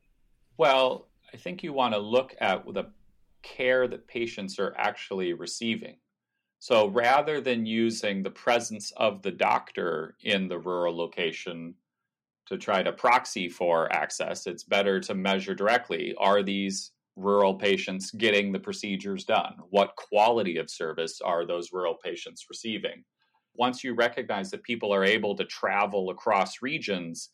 Well, 0.56 1.08
I 1.32 1.36
think 1.36 1.62
you 1.62 1.72
want 1.72 1.94
to 1.94 2.00
look 2.00 2.34
at 2.40 2.64
the 2.72 2.86
care 3.42 3.86
that 3.88 4.08
patients 4.08 4.58
are 4.58 4.74
actually 4.76 5.32
receiving. 5.32 5.96
So 6.58 6.88
rather 6.88 7.40
than 7.40 7.66
using 7.66 8.22
the 8.22 8.30
presence 8.30 8.92
of 8.96 9.22
the 9.22 9.30
doctor 9.30 10.16
in 10.22 10.48
the 10.48 10.58
rural 10.58 10.96
location 10.96 11.74
to 12.46 12.56
try 12.56 12.82
to 12.82 12.92
proxy 12.92 13.48
for 13.48 13.92
access, 13.92 14.46
it's 14.46 14.64
better 14.64 14.98
to 15.00 15.14
measure 15.14 15.54
directly 15.54 16.14
are 16.18 16.42
these 16.42 16.92
rural 17.16 17.54
patients 17.54 18.10
getting 18.12 18.52
the 18.52 18.58
procedures 18.58 19.24
done? 19.24 19.54
What 19.70 19.96
quality 19.96 20.58
of 20.58 20.70
service 20.70 21.20
are 21.20 21.46
those 21.46 21.72
rural 21.72 21.96
patients 22.04 22.46
receiving? 22.48 23.04
Once 23.54 23.82
you 23.82 23.94
recognize 23.94 24.50
that 24.50 24.62
people 24.62 24.92
are 24.92 25.04
able 25.04 25.34
to 25.34 25.44
travel 25.46 26.10
across 26.10 26.62
regions, 26.62 27.30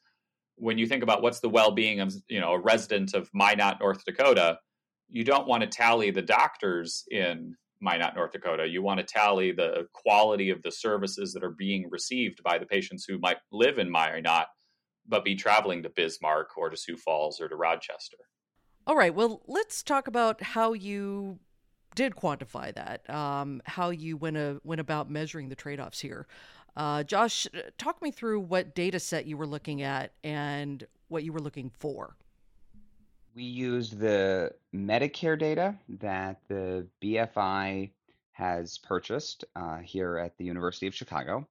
when 0.57 0.79
you 0.79 0.87
think 0.87 1.03
about 1.03 1.23
what's 1.23 1.41
the 1.41 1.49
well-being 1.49 2.01
of 2.01 2.15
you 2.29 2.41
know 2.41 2.53
a 2.53 2.61
resident 2.61 3.15
of 3.15 3.29
Minot, 3.35 3.79
North 3.81 4.05
Dakota, 4.05 4.59
you 5.09 5.25
don't 5.25 5.49
want 5.49 5.63
to 5.63 5.67
tally 5.67 6.11
the 6.11 6.23
doctors 6.23 7.05
in 7.11 7.55
Minot, 7.81 8.15
North 8.15 8.33
Dakota. 8.33 8.67
You 8.67 8.81
want 8.83 9.01
to 9.01 9.05
tally 9.05 9.51
the 9.51 9.89
quality 9.93 10.51
of 10.51 10.63
the 10.63 10.71
services 10.71 11.33
that 11.33 11.43
are 11.43 11.57
being 11.59 11.89
received 11.91 12.43
by 12.45 12.57
the 12.57 12.67
patients 12.67 13.05
who 13.07 13.19
might 13.19 13.39
live 13.51 13.79
in 13.79 13.91
Minot 13.91 14.47
but 15.07 15.25
be 15.25 15.35
traveling 15.35 15.83
to 15.83 15.91
Bismarck 15.91 16.57
or 16.57 16.71
to 16.71 16.77
Sioux 16.77 16.97
Falls 16.97 17.41
or 17.41 17.49
to 17.49 17.57
Rochester. 17.57 18.19
All 18.87 18.97
right. 18.97 19.15
Well, 19.15 19.43
let's 19.47 19.83
talk 19.83 20.09
about 20.09 20.43
how 20.43 20.73
you 20.73 21.39
did 21.95 22.17
quantify 22.17 22.75
that, 22.75 23.09
um, 23.09 23.63
how 23.65 23.91
you 23.91 24.17
went, 24.17 24.37
a, 24.37 24.61
went 24.65 24.81
about 24.81 25.11
measuring 25.11 25.49
the 25.49 25.55
trade 25.55 25.79
offs 25.79 26.01
here. 26.01 26.27
Uh, 26.77 27.03
Josh, 27.03 27.47
talk 27.79 28.03
me 28.03 28.11
through 28.11 28.41
what 28.41 28.75
data 28.75 28.99
set 28.99 29.27
you 29.27 29.37
were 29.37 29.47
looking 29.47 29.83
at 29.83 30.15
and 30.25 30.87
what 31.09 31.23
you 31.23 31.33
were 31.33 31.41
looking 31.41 31.71
for. 31.79 32.17
We 33.35 33.45
used 33.45 33.99
the 33.99 34.53
Medicare 34.75 35.39
data 35.39 35.77
that 36.01 36.41
the 36.49 36.87
BFI 37.03 37.91
has 38.33 38.79
purchased 38.79 39.45
uh, 39.55 39.79
here 39.79 40.19
at 40.19 40.37
the 40.39 40.45
University 40.45 40.87
of 40.87 40.95
Chicago, 40.95 41.47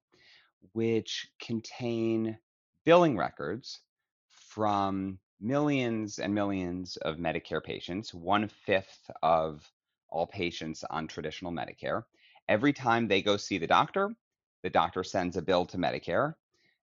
which 0.72 1.28
contain 1.40 2.36
billing 2.84 3.16
records 3.16 3.80
from 4.28 5.18
millions 5.42 6.20
and 6.20 6.32
millions 6.32 6.96
of 6.98 7.16
Medicare 7.16 7.62
patients, 7.62 8.14
one 8.14 8.48
fifth 8.48 9.10
of 9.22 9.68
all 10.08 10.26
patients 10.26 10.84
on 10.88 11.08
traditional 11.08 11.52
Medicare. 11.52 12.04
Every 12.48 12.72
time 12.72 13.08
they 13.08 13.22
go 13.22 13.36
see 13.36 13.58
the 13.58 13.66
doctor, 13.66 14.10
the 14.62 14.70
doctor 14.70 15.02
sends 15.02 15.36
a 15.36 15.42
bill 15.42 15.66
to 15.66 15.76
Medicare, 15.76 16.34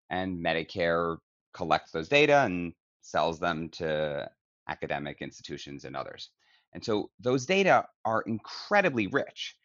and 0.09 0.43
Medicare 0.43 1.17
collects 1.53 1.91
those 1.91 2.09
data 2.09 2.43
and 2.43 2.73
sells 3.01 3.39
them 3.39 3.69
to 3.69 4.29
academic 4.67 5.21
institutions 5.21 5.85
and 5.85 5.95
others. 5.95 6.29
And 6.73 6.83
so 6.83 7.09
those 7.19 7.45
data 7.45 7.87
are 8.03 8.21
incredibly 8.23 9.07
rich, 9.07 9.55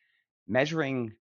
measuring 0.47 1.13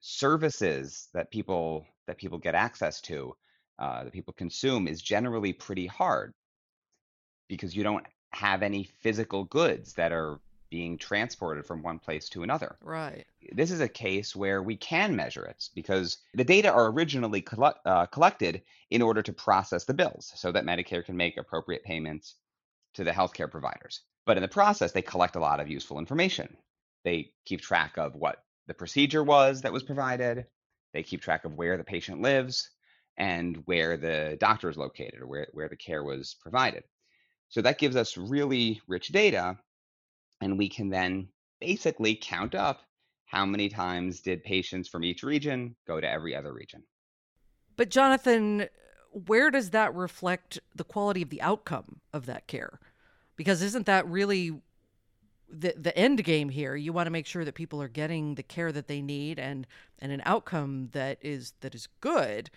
services 0.00 1.08
that 1.12 1.30
people 1.30 1.86
that 2.06 2.16
people 2.16 2.38
get 2.38 2.54
access 2.54 3.00
to, 3.02 3.36
uh, 3.78 4.04
that 4.04 4.12
people 4.12 4.32
consume, 4.32 4.88
is 4.88 5.02
generally 5.02 5.52
pretty 5.52 5.86
hard 5.86 6.32
because 7.48 7.74
you 7.74 7.82
don't 7.82 8.06
have 8.32 8.62
any 8.62 8.84
physical 8.84 9.44
goods 9.44 9.94
that 9.94 10.12
are 10.12 10.38
being 10.70 10.98
transported 10.98 11.64
from 11.64 11.82
one 11.82 11.98
place 11.98 12.28
to 12.28 12.42
another. 12.42 12.76
Right. 12.82 13.24
This 13.52 13.70
is 13.70 13.80
a 13.80 13.88
case 13.88 14.36
where 14.36 14.62
we 14.62 14.76
can 14.76 15.16
measure 15.16 15.44
it 15.44 15.68
because 15.74 16.18
the 16.34 16.44
data 16.44 16.70
are 16.70 16.90
originally 16.90 17.40
collect, 17.40 17.78
uh, 17.86 18.06
collected 18.06 18.62
in 18.90 19.00
order 19.00 19.22
to 19.22 19.32
process 19.32 19.84
the 19.84 19.94
bills 19.94 20.30
so 20.36 20.52
that 20.52 20.64
Medicare 20.64 21.04
can 21.04 21.16
make 21.16 21.38
appropriate 21.38 21.84
payments 21.84 22.34
to 22.94 23.04
the 23.04 23.10
healthcare 23.10 23.50
providers. 23.50 24.02
But 24.26 24.36
in 24.36 24.42
the 24.42 24.48
process, 24.48 24.92
they 24.92 25.02
collect 25.02 25.36
a 25.36 25.40
lot 25.40 25.60
of 25.60 25.70
useful 25.70 25.98
information. 25.98 26.54
They 27.04 27.32
keep 27.46 27.62
track 27.62 27.96
of 27.96 28.14
what 28.14 28.42
the 28.66 28.74
procedure 28.74 29.24
was 29.24 29.62
that 29.62 29.72
was 29.72 29.82
provided, 29.82 30.44
they 30.92 31.02
keep 31.02 31.22
track 31.22 31.44
of 31.44 31.54
where 31.54 31.76
the 31.76 31.84
patient 31.84 32.20
lives 32.20 32.70
and 33.16 33.56
where 33.66 33.96
the 33.96 34.36
doctor 34.40 34.68
is 34.68 34.76
located 34.76 35.20
or 35.20 35.26
where, 35.26 35.48
where 35.52 35.68
the 35.68 35.76
care 35.76 36.04
was 36.04 36.36
provided. 36.40 36.84
So 37.50 37.62
that 37.62 37.78
gives 37.78 37.96
us 37.96 38.16
really 38.16 38.80
rich 38.86 39.08
data, 39.08 39.58
and 40.40 40.58
we 40.58 40.68
can 40.68 40.90
then 40.90 41.30
basically 41.60 42.16
count 42.16 42.54
up 42.54 42.82
How 43.26 43.46
many 43.46 43.68
times 43.68 44.20
did 44.22 44.44
patients 44.44 44.88
from 44.88 45.04
each 45.04 45.22
region 45.22 45.76
go 45.86 46.00
to 46.00 46.08
every 46.08 46.34
other 46.36 46.52
region? 46.52 46.86
But, 47.76 47.90
Jonathan, 47.90 48.68
where 49.12 49.50
does 49.50 49.70
that 49.70 49.94
reflect 49.94 50.58
the 50.74 50.84
quality 50.84 51.22
of 51.22 51.30
the 51.30 51.42
outcome 51.42 52.00
of 52.12 52.26
that 52.26 52.46
care? 52.46 52.80
Because 53.36 53.62
isn't 53.62 53.86
that 53.86 54.06
really 54.08 54.60
the 55.48 55.74
the 55.76 55.96
end 55.98 56.24
game 56.24 56.48
here? 56.50 56.76
You 56.76 56.92
want 56.92 57.06
to 57.06 57.10
make 57.10 57.26
sure 57.26 57.44
that 57.44 57.54
people 57.54 57.82
are 57.82 57.88
getting 57.88 58.34
the 58.36 58.42
care 58.42 58.72
that 58.72 58.88
they 58.88 59.02
need 59.02 59.38
and 59.38 59.66
and 59.98 60.12
an 60.12 60.22
outcome 60.24 60.88
that 60.92 61.18
is 61.22 61.54
that 61.60 61.74
is 61.74 61.88
good. 62.00 62.50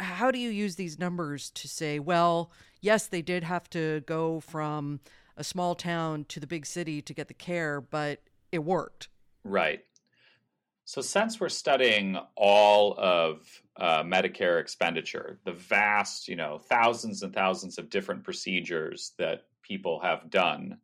How 0.00 0.30
do 0.30 0.38
you 0.38 0.50
use 0.50 0.76
these 0.76 0.98
numbers 0.98 1.50
to 1.50 1.68
say, 1.68 1.98
well, 1.98 2.50
yes, 2.80 3.06
they 3.06 3.22
did 3.22 3.44
have 3.44 3.68
to 3.70 4.00
go 4.06 4.40
from 4.40 5.00
a 5.36 5.44
small 5.44 5.74
town 5.74 6.24
to 6.28 6.40
the 6.40 6.46
big 6.46 6.64
city 6.66 7.02
to 7.02 7.14
get 7.14 7.28
the 7.28 7.34
care, 7.34 7.80
but 7.80 8.22
it 8.52 8.60
worked. 8.60 9.08
Right. 9.44 9.84
So, 10.84 11.00
since 11.00 11.40
we're 11.40 11.48
studying 11.48 12.16
all 12.36 12.94
of 12.96 13.60
uh, 13.76 14.04
Medicare 14.04 14.60
expenditure, 14.60 15.40
the 15.44 15.52
vast, 15.52 16.28
you 16.28 16.36
know, 16.36 16.58
thousands 16.58 17.22
and 17.22 17.34
thousands 17.34 17.76
of 17.78 17.90
different 17.90 18.22
procedures 18.22 19.12
that 19.18 19.46
people 19.62 20.00
have 20.00 20.30
done, 20.30 20.78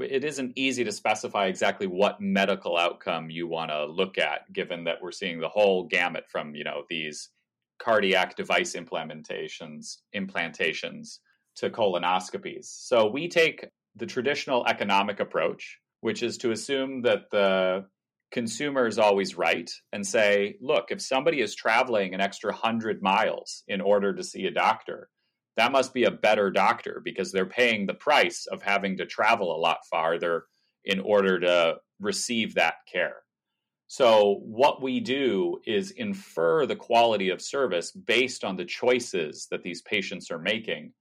it 0.00 0.24
isn't 0.24 0.52
easy 0.56 0.82
to 0.82 0.90
specify 0.90 1.46
exactly 1.46 1.86
what 1.86 2.20
medical 2.20 2.76
outcome 2.76 3.30
you 3.30 3.46
want 3.46 3.70
to 3.70 3.86
look 3.86 4.18
at, 4.18 4.52
given 4.52 4.84
that 4.84 5.00
we're 5.00 5.12
seeing 5.12 5.38
the 5.38 5.48
whole 5.48 5.84
gamut 5.84 6.24
from, 6.28 6.56
you 6.56 6.64
know, 6.64 6.82
these 6.90 7.28
cardiac 7.78 8.36
device 8.36 8.74
implementations, 8.74 9.98
implantations 10.14 11.18
to 11.56 11.70
colonoscopies. 11.70 12.66
So 12.66 13.10
we 13.10 13.28
take 13.28 13.66
the 13.96 14.06
traditional 14.06 14.66
economic 14.66 15.20
approach, 15.20 15.78
which 16.00 16.22
is 16.22 16.38
to 16.38 16.52
assume 16.52 17.02
that 17.02 17.30
the 17.30 17.86
consumer 18.30 18.86
is 18.86 18.98
always 18.98 19.36
right 19.36 19.70
and 19.92 20.06
say, 20.06 20.56
look, 20.60 20.86
if 20.90 21.00
somebody 21.00 21.40
is 21.40 21.54
traveling 21.54 22.14
an 22.14 22.20
extra 22.20 22.52
100 22.52 23.02
miles 23.02 23.64
in 23.66 23.80
order 23.80 24.14
to 24.14 24.22
see 24.22 24.46
a 24.46 24.50
doctor, 24.50 25.08
that 25.56 25.72
must 25.72 25.92
be 25.92 26.04
a 26.04 26.10
better 26.10 26.50
doctor 26.50 27.00
because 27.04 27.32
they're 27.32 27.46
paying 27.46 27.86
the 27.86 27.94
price 27.94 28.46
of 28.46 28.62
having 28.62 28.98
to 28.98 29.06
travel 29.06 29.54
a 29.54 29.58
lot 29.58 29.78
farther 29.90 30.44
in 30.84 31.00
order 31.00 31.40
to 31.40 31.76
receive 32.00 32.54
that 32.54 32.74
care. 32.90 33.16
So, 33.90 34.40
what 34.42 34.82
we 34.82 35.00
do 35.00 35.60
is 35.66 35.92
infer 35.92 36.66
the 36.66 36.76
quality 36.76 37.30
of 37.30 37.40
service 37.40 37.90
based 37.90 38.44
on 38.44 38.54
the 38.54 38.66
choices 38.66 39.48
that 39.50 39.62
these 39.62 39.80
patients 39.80 40.30
are 40.30 40.38
making. 40.38 40.92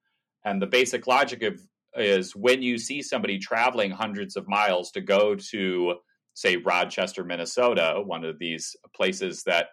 And 0.45 0.61
the 0.61 0.67
basic 0.67 1.05
logic 1.05 1.43
of, 1.43 1.61
is 1.95 2.33
when 2.33 2.61
you 2.61 2.77
see 2.77 3.01
somebody 3.01 3.39
traveling 3.39 3.91
hundreds 3.91 4.37
of 4.37 4.47
miles 4.47 4.91
to 4.91 5.01
go 5.01 5.35
to 5.35 5.95
say 6.33 6.55
Rochester, 6.55 7.25
Minnesota, 7.25 8.01
one 8.05 8.23
of 8.23 8.39
these 8.39 8.73
places 8.95 9.43
that 9.43 9.67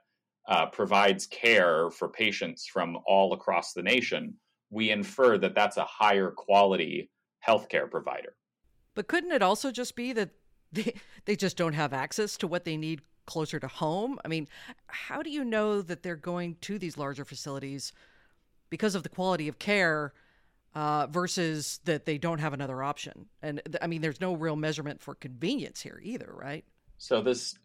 uh, 0.48 0.66
provides 0.66 1.26
care 1.26 1.90
for 1.90 2.08
patients 2.08 2.66
from 2.66 2.98
all 3.06 3.32
across 3.32 3.74
the 3.74 3.82
nation, 3.82 4.34
we 4.70 4.90
infer 4.90 5.38
that 5.38 5.54
that's 5.54 5.76
a 5.76 5.84
higher 5.84 6.32
quality 6.32 7.10
healthcare 7.46 7.88
provider. 7.88 8.34
But 8.94 9.06
couldn't 9.06 9.32
it 9.32 9.42
also 9.42 9.70
just 9.70 9.94
be 9.94 10.12
that 10.14 10.30
they, 10.74 10.94
they 11.24 11.36
just 11.36 11.56
don't 11.56 11.72
have 11.74 11.92
access 11.92 12.36
to 12.38 12.46
what 12.46 12.64
they 12.64 12.76
need 12.76 13.00
closer 13.26 13.58
to 13.58 13.68
home? 13.68 14.18
I 14.24 14.28
mean, 14.28 14.48
how 14.86 15.22
do 15.22 15.30
you 15.30 15.44
know 15.44 15.82
that 15.82 16.02
they're 16.02 16.16
going 16.16 16.56
to 16.62 16.78
these 16.78 16.98
larger 16.98 17.24
facilities 17.24 17.92
because 18.70 18.94
of 18.94 19.02
the 19.02 19.08
quality 19.08 19.48
of 19.48 19.58
care 19.58 20.12
uh, 20.74 21.06
versus 21.06 21.80
that 21.84 22.04
they 22.04 22.18
don't 22.18 22.40
have 22.40 22.52
another 22.52 22.82
option. 22.82 23.26
And 23.42 23.62
th- 23.64 23.76
I 23.80 23.86
mean, 23.86 24.00
there's 24.00 24.20
no 24.20 24.34
real 24.34 24.56
measurement 24.56 25.00
for 25.00 25.14
convenience 25.14 25.80
here 25.80 26.00
either, 26.02 26.32
right? 26.34 26.64
So 26.98 27.20
this 27.20 27.56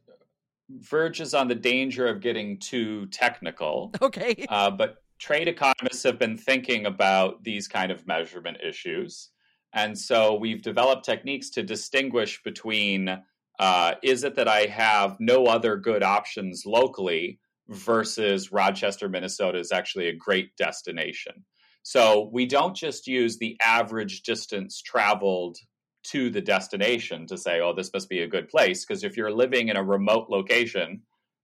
verges 0.69 1.33
on 1.33 1.47
the 1.47 1.55
danger 1.55 2.07
of 2.07 2.21
getting 2.21 2.59
too 2.59 3.07
technical. 3.07 3.91
Okay. 4.01 4.45
Uh, 4.47 4.69
but 4.69 5.01
trade 5.17 5.47
economists 5.47 6.03
have 6.03 6.19
been 6.19 6.37
thinking 6.37 6.85
about 6.85 7.43
these 7.43 7.67
kind 7.67 7.91
of 7.91 8.05
measurement 8.07 8.57
issues. 8.63 9.29
And 9.73 9.97
so 9.97 10.35
we've 10.35 10.61
developed 10.61 11.05
techniques 11.05 11.51
to 11.51 11.63
distinguish 11.63 12.41
between 12.43 13.21
uh, 13.59 13.95
is 14.01 14.23
it 14.23 14.35
that 14.35 14.47
I 14.47 14.61
have 14.67 15.17
no 15.19 15.45
other 15.45 15.75
good 15.75 16.01
options 16.01 16.63
locally 16.65 17.39
versus 17.67 18.51
Rochester, 18.51 19.09
Minnesota 19.09 19.59
is 19.59 19.71
actually 19.71 20.07
a 20.07 20.15
great 20.15 20.55
destination. 20.57 21.45
So 21.83 22.29
we 22.31 22.45
don't 22.45 22.75
just 22.75 23.07
use 23.07 23.37
the 23.37 23.57
average 23.61 24.23
distance 24.23 24.81
traveled 24.81 25.57
to 26.03 26.29
the 26.29 26.41
destination 26.41 27.27
to 27.27 27.37
say, 27.37 27.61
oh, 27.61 27.73
this 27.73 27.91
must 27.93 28.09
be 28.09 28.21
a 28.21 28.27
good 28.27 28.47
place. 28.47 28.85
Because 28.85 29.03
if 29.03 29.17
you're 29.17 29.31
living 29.31 29.67
in 29.67 29.77
a 29.77 29.83
remote 29.83 30.29
location, 30.29 31.01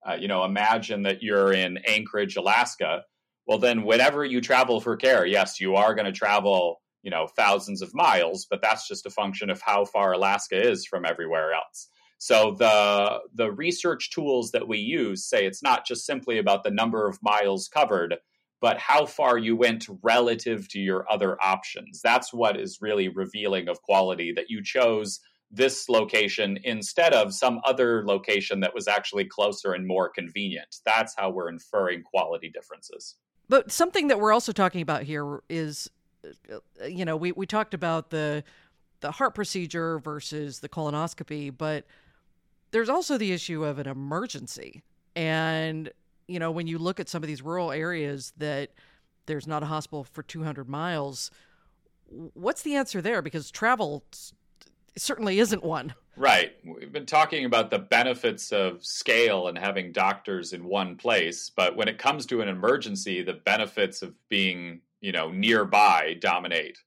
uh, 0.08 0.16
you 0.16 0.28
know, 0.28 0.44
imagine 0.44 1.04
that 1.04 1.22
you're 1.22 1.52
in 1.52 1.80
Anchorage, 1.86 2.36
Alaska. 2.36 3.04
Well, 3.48 3.60
then 3.60 3.84
whenever 3.84 4.24
you 4.24 4.42
travel 4.42 4.80
for 4.80 4.96
care, 4.96 5.26
yes, 5.26 5.60
you 5.60 5.76
are 5.76 5.94
going 5.94 6.06
to 6.06 6.12
travel, 6.12 6.82
you 7.06 7.12
know, 7.12 7.28
thousands 7.28 7.84
of 7.84 7.94
miles, 7.94 8.48
but 8.50 8.62
that's 8.64 8.88
just 8.88 9.06
a 9.06 9.12
function 9.12 9.52
of 9.52 9.62
how 9.62 9.86
far 9.86 10.14
Alaska 10.14 10.60
is 10.60 10.88
from 10.88 11.06
everywhere 11.06 11.54
else. 11.54 11.88
So 12.18 12.56
the 12.58 13.20
the 13.36 13.52
research 13.52 14.10
tools 14.10 14.52
that 14.52 14.68
we 14.68 14.80
use 14.80 15.24
say 15.24 15.46
it's 15.46 15.62
not 15.62 15.86
just 15.86 16.06
simply 16.06 16.40
about 16.40 16.64
the 16.64 16.72
number 16.72 17.08
of 17.08 17.22
miles 17.22 17.68
covered, 17.68 18.16
but 18.60 18.80
how 18.80 19.06
far 19.06 19.38
you 19.38 19.56
went 19.56 19.86
relative 20.02 20.68
to 20.70 20.80
your 20.80 21.06
other 21.08 21.38
options. 21.44 22.02
That's 22.02 22.34
what 22.34 22.60
is 22.60 22.82
really 22.82 23.10
revealing 23.10 23.68
of 23.68 23.84
quality 23.84 24.32
that 24.32 24.50
you 24.50 24.64
chose 24.64 25.20
this 25.52 25.88
location 25.88 26.58
instead 26.64 27.14
of 27.14 27.36
some 27.36 27.62
other 27.66 28.04
location 28.04 28.62
that 28.62 28.74
was 28.74 28.88
actually 28.88 29.26
closer 29.26 29.74
and 29.74 29.86
more 29.86 30.10
convenient. 30.10 30.78
That's 30.86 31.14
how 31.16 31.30
we're 31.30 31.50
inferring 31.50 32.02
quality 32.02 32.50
differences. 32.50 33.16
But 33.48 33.72
something 33.72 34.08
that 34.08 34.20
we're 34.20 34.34
also 34.34 34.52
talking 34.52 34.82
about 34.82 35.04
here 35.04 35.44
is 35.50 35.88
you 36.88 37.06
know, 37.06 37.18
we, 37.18 37.32
we 37.32 37.46
talked 37.46 37.74
about 37.74 38.10
the 38.10 38.44
the 39.02 39.12
heart 39.12 39.36
procedure 39.36 40.00
versus 40.00 40.60
the 40.60 40.70
colonoscopy, 40.70 41.56
but 41.56 41.86
there's 42.72 42.90
also 42.90 43.18
the 43.18 43.32
issue 43.32 43.64
of 43.64 43.78
an 43.78 43.88
emergency. 43.88 44.84
And 45.16 45.92
you 46.28 46.40
know, 46.40 46.52
when 46.52 46.68
you 46.68 46.78
look 46.78 47.00
at 47.00 47.08
some 47.08 47.24
of 47.24 47.28
these 47.28 47.42
rural 47.42 47.72
areas 47.72 48.34
that 48.38 48.72
there's 49.28 49.48
not 49.48 49.64
a 49.64 49.66
hospital 49.66 50.04
for 50.04 50.24
200 50.24 50.68
miles, 50.68 51.32
what's 52.34 52.62
the 52.64 52.76
answer 52.76 53.02
there? 53.02 53.22
Because 53.22 53.52
travel 53.52 54.04
certainly 54.98 55.40
isn't 55.40 55.64
one. 55.64 55.94
Right. 56.18 56.56
We've 56.64 56.92
been 56.92 57.06
talking 57.06 57.46
about 57.46 57.70
the 57.70 57.80
benefits 57.80 58.52
of 58.52 58.86
scale 58.86 59.48
and 59.50 59.58
having 59.58 59.92
doctors 59.92 60.54
in 60.54 60.64
one 60.64 60.96
place, 60.96 61.52
but 61.54 61.76
when 61.76 61.88
it 61.88 61.98
comes 61.98 62.26
to 62.28 62.42
an 62.42 62.48
emergency, 62.48 63.22
the 63.22 63.34
benefits 63.34 64.02
of 64.02 64.14
being, 64.30 64.80
you 65.06 65.12
know, 65.12 65.30
nearby 65.30 66.16
dominate. 66.20 66.80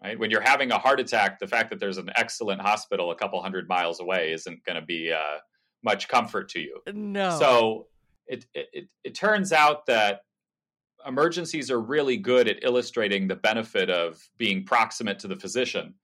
Right? 0.00 0.16
When 0.16 0.30
you're 0.30 0.40
having 0.40 0.70
a 0.70 0.78
heart 0.78 1.00
attack, 1.00 1.40
the 1.40 1.48
fact 1.48 1.68
that 1.70 1.80
there's 1.80 1.98
an 1.98 2.10
excellent 2.14 2.60
hospital 2.60 3.10
a 3.10 3.16
couple 3.16 3.42
hundred 3.42 3.66
miles 3.66 3.98
away 3.98 4.32
isn't 4.32 4.64
going 4.64 4.78
to 4.78 4.86
be 4.86 5.12
uh, 5.12 5.38
much 5.82 6.06
comfort 6.06 6.48
to 6.50 6.60
you. 6.60 6.80
No. 6.94 7.36
So 7.36 7.86
it, 8.28 8.46
it, 8.54 8.88
it 9.02 9.14
turns 9.16 9.52
out 9.52 9.84
that 9.86 10.20
emergencies 11.04 11.68
are 11.68 11.80
really 11.80 12.16
good 12.16 12.46
at 12.46 12.62
illustrating 12.62 13.26
the 13.26 13.34
benefit 13.34 13.90
of 13.90 14.22
being 14.38 14.64
proximate 14.64 15.18
to 15.20 15.28
the 15.28 15.36
physician. 15.36 15.94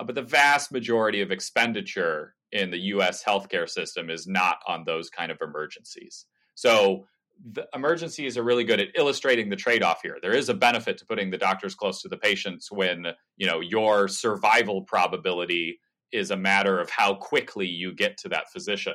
Uh, 0.00 0.04
but 0.04 0.16
the 0.16 0.22
vast 0.22 0.72
majority 0.72 1.20
of 1.20 1.30
expenditure 1.30 2.34
in 2.50 2.72
the 2.72 2.78
US 2.78 3.22
healthcare 3.22 3.68
system 3.68 4.10
is 4.10 4.26
not 4.26 4.56
on 4.66 4.82
those 4.84 5.10
kind 5.10 5.30
of 5.30 5.38
emergencies. 5.40 6.26
So 6.56 7.06
the 7.52 7.66
emergencies 7.74 8.38
are 8.38 8.42
really 8.42 8.64
good 8.64 8.80
at 8.80 8.88
illustrating 8.96 9.48
the 9.48 9.56
trade-off 9.56 10.00
here. 10.02 10.18
There 10.22 10.34
is 10.34 10.48
a 10.48 10.54
benefit 10.54 10.98
to 10.98 11.06
putting 11.06 11.30
the 11.30 11.38
doctors 11.38 11.74
close 11.74 12.00
to 12.02 12.08
the 12.08 12.16
patients 12.16 12.70
when, 12.70 13.06
you 13.36 13.46
know, 13.46 13.60
your 13.60 14.08
survival 14.08 14.82
probability 14.82 15.80
is 16.12 16.30
a 16.30 16.36
matter 16.36 16.80
of 16.80 16.88
how 16.90 17.14
quickly 17.14 17.66
you 17.66 17.92
get 17.92 18.16
to 18.18 18.28
that 18.30 18.50
physician. 18.50 18.94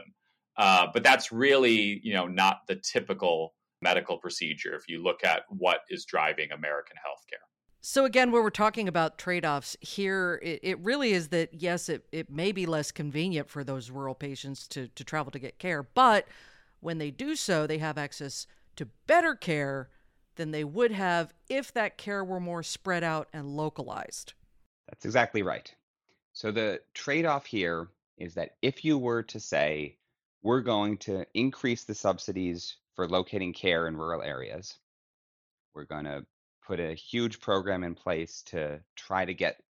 Uh, 0.58 0.88
but 0.94 1.04
that's 1.04 1.32
really, 1.32 2.02
you 2.04 2.14
know, 2.14 2.28
not 2.28 2.60
the 2.68 2.76
typical 2.76 3.54
medical 3.82 4.18
procedure 4.18 4.76
if 4.76 4.88
you 4.88 5.02
look 5.02 5.24
at 5.24 5.44
what 5.50 5.82
is 5.90 6.06
driving 6.06 6.52
American 6.52 6.98
healthcare. 6.98 7.44
So 7.82 8.04
again, 8.04 8.32
when 8.32 8.44
we're 8.44 8.50
talking 8.50 8.90
about 8.90 9.18
trade-offs 9.18 9.78
here, 9.80 10.40
it, 10.44 10.60
it, 10.64 10.80
really 10.80 11.14
is 11.14 11.30
that 11.30 11.54
yes, 11.54 11.88
it, 11.88 12.06
it 12.12 12.30
may 12.30 12.52
be 12.52 12.66
less 12.66 12.92
convenient 12.92 13.50
for 13.50 13.64
those 13.64 13.90
rural 13.90 14.16
patients 14.16 14.68
to, 14.70 14.90
to 14.90 15.04
travel 15.06 15.32
to 15.32 15.40
get 15.40 15.60
care, 15.60 15.84
but 15.84 16.28
when 16.80 16.98
they 16.98 17.12
do 17.12 17.36
so, 17.36 17.68
they 17.68 17.78
have 17.78 17.98
access 17.98 18.48
to 18.76 18.88
better 19.08 19.36
care 19.36 19.90
than 20.36 20.52
they 20.52 20.64
would 20.64 20.92
have 20.92 21.34
if 21.50 21.74
that 21.74 21.98
care 21.98 22.24
were 22.24 22.40
more 22.40 22.64
spread 22.64 23.04
out 23.04 23.28
and 23.34 23.58
localized. 23.58 24.34
That's 24.88 25.06
exactly 25.06 25.42
right. 25.44 25.74
So 26.34 26.52
the 26.52 26.82
trade-off 26.94 27.46
here 27.46 27.90
is 28.18 28.34
that 28.36 28.56
if 28.62 28.86
you 28.86 28.98
were 28.98 29.24
to 29.24 29.40
say 29.40 29.98
we're 30.42 30.62
going 30.62 30.98
to 30.98 31.26
increase 31.34 31.84
the 31.84 31.94
subsidies 31.94 32.78
for 32.96 33.08
locating 33.10 33.52
care 33.52 33.88
in 33.88 33.98
rural 33.98 34.22
areas. 34.22 34.78
We're 35.74 35.84
going 35.84 36.06
to 36.06 36.26
put 36.66 36.80
a 36.80 36.94
huge 36.94 37.42
program 37.42 37.84
in 37.84 37.94
place 37.94 38.42
to 38.44 38.80
try 38.96 39.26
to 39.26 39.34
get 39.34 39.62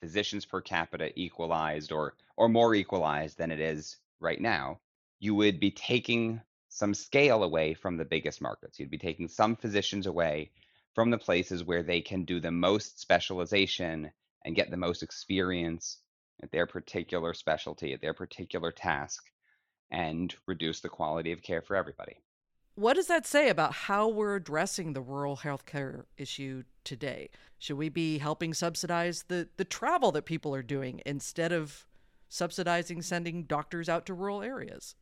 physicians 0.00 0.44
per 0.44 0.60
capita 0.60 1.12
equalized 1.14 1.92
or 1.92 2.14
or 2.36 2.48
more 2.48 2.74
equalized 2.74 3.38
than 3.38 3.50
it 3.50 3.60
is 3.60 3.98
right 4.20 4.40
now. 4.40 4.80
you 5.20 5.34
would 5.34 5.60
be 5.60 5.70
taking 5.70 6.40
some 6.78 6.94
scale 6.94 7.42
away 7.42 7.74
from 7.74 7.96
the 7.96 8.04
biggest 8.04 8.40
markets. 8.40 8.78
You'd 8.78 8.90
be 8.90 8.98
taking 8.98 9.28
some 9.28 9.56
physicians 9.56 10.06
away 10.06 10.52
from 10.94 11.10
the 11.10 11.18
places 11.18 11.64
where 11.64 11.82
they 11.82 12.00
can 12.00 12.24
do 12.24 12.40
the 12.40 12.50
most 12.50 13.00
specialization 13.00 14.10
and 14.44 14.56
get 14.56 14.70
the 14.70 14.76
most 14.76 15.02
experience 15.02 15.98
at 16.42 16.52
their 16.52 16.66
particular 16.66 17.34
specialty, 17.34 17.92
at 17.92 18.00
their 18.00 18.14
particular 18.14 18.70
task, 18.70 19.24
and 19.90 20.34
reduce 20.46 20.80
the 20.80 20.88
quality 20.88 21.32
of 21.32 21.42
care 21.42 21.62
for 21.62 21.74
everybody. 21.74 22.20
What 22.76 22.94
does 22.94 23.08
that 23.08 23.26
say 23.26 23.48
about 23.48 23.72
how 23.72 24.08
we're 24.08 24.36
addressing 24.36 24.92
the 24.92 25.00
rural 25.00 25.38
healthcare 25.38 26.04
issue 26.16 26.62
today? 26.84 27.30
Should 27.58 27.76
we 27.76 27.88
be 27.88 28.18
helping 28.18 28.54
subsidize 28.54 29.24
the, 29.26 29.48
the 29.56 29.64
travel 29.64 30.12
that 30.12 30.26
people 30.26 30.54
are 30.54 30.62
doing 30.62 31.02
instead 31.04 31.52
of 31.52 31.86
subsidizing 32.28 33.02
sending 33.02 33.44
doctors 33.44 33.88
out 33.88 34.06
to 34.06 34.14
rural 34.14 34.42
areas? 34.42 34.94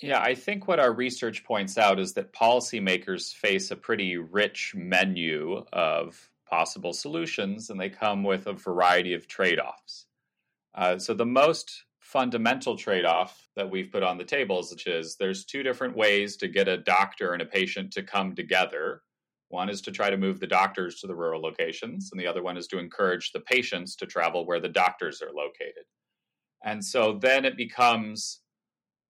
Yeah, 0.00 0.20
I 0.20 0.34
think 0.34 0.68
what 0.68 0.78
our 0.78 0.92
research 0.92 1.42
points 1.44 1.78
out 1.78 1.98
is 1.98 2.12
that 2.14 2.32
policymakers 2.32 3.32
face 3.32 3.70
a 3.70 3.76
pretty 3.76 4.18
rich 4.18 4.74
menu 4.76 5.64
of 5.72 6.28
possible 6.46 6.92
solutions, 6.92 7.70
and 7.70 7.80
they 7.80 7.88
come 7.88 8.22
with 8.22 8.46
a 8.46 8.52
variety 8.52 9.14
of 9.14 9.26
trade 9.26 9.58
offs. 9.58 10.06
Uh, 10.74 10.98
so, 10.98 11.14
the 11.14 11.24
most 11.24 11.84
fundamental 11.98 12.76
trade 12.76 13.06
off 13.06 13.48
that 13.56 13.70
we've 13.70 13.90
put 13.90 14.02
on 14.02 14.18
the 14.18 14.24
table 14.24 14.60
is 14.60 14.70
which 14.70 14.86
is 14.86 15.16
there's 15.16 15.44
two 15.44 15.62
different 15.62 15.96
ways 15.96 16.36
to 16.36 16.46
get 16.46 16.68
a 16.68 16.76
doctor 16.76 17.32
and 17.32 17.42
a 17.42 17.46
patient 17.46 17.92
to 17.92 18.02
come 18.02 18.34
together. 18.34 19.02
One 19.48 19.70
is 19.70 19.80
to 19.82 19.92
try 19.92 20.10
to 20.10 20.16
move 20.16 20.40
the 20.40 20.46
doctors 20.46 21.00
to 21.00 21.06
the 21.06 21.16
rural 21.16 21.40
locations, 21.40 22.10
and 22.12 22.20
the 22.20 22.26
other 22.26 22.42
one 22.42 22.58
is 22.58 22.66
to 22.68 22.78
encourage 22.78 23.32
the 23.32 23.40
patients 23.40 23.96
to 23.96 24.06
travel 24.06 24.44
where 24.44 24.60
the 24.60 24.68
doctors 24.68 25.22
are 25.22 25.32
located. 25.32 25.84
And 26.64 26.84
so 26.84 27.18
then 27.18 27.44
it 27.44 27.56
becomes 27.56 28.40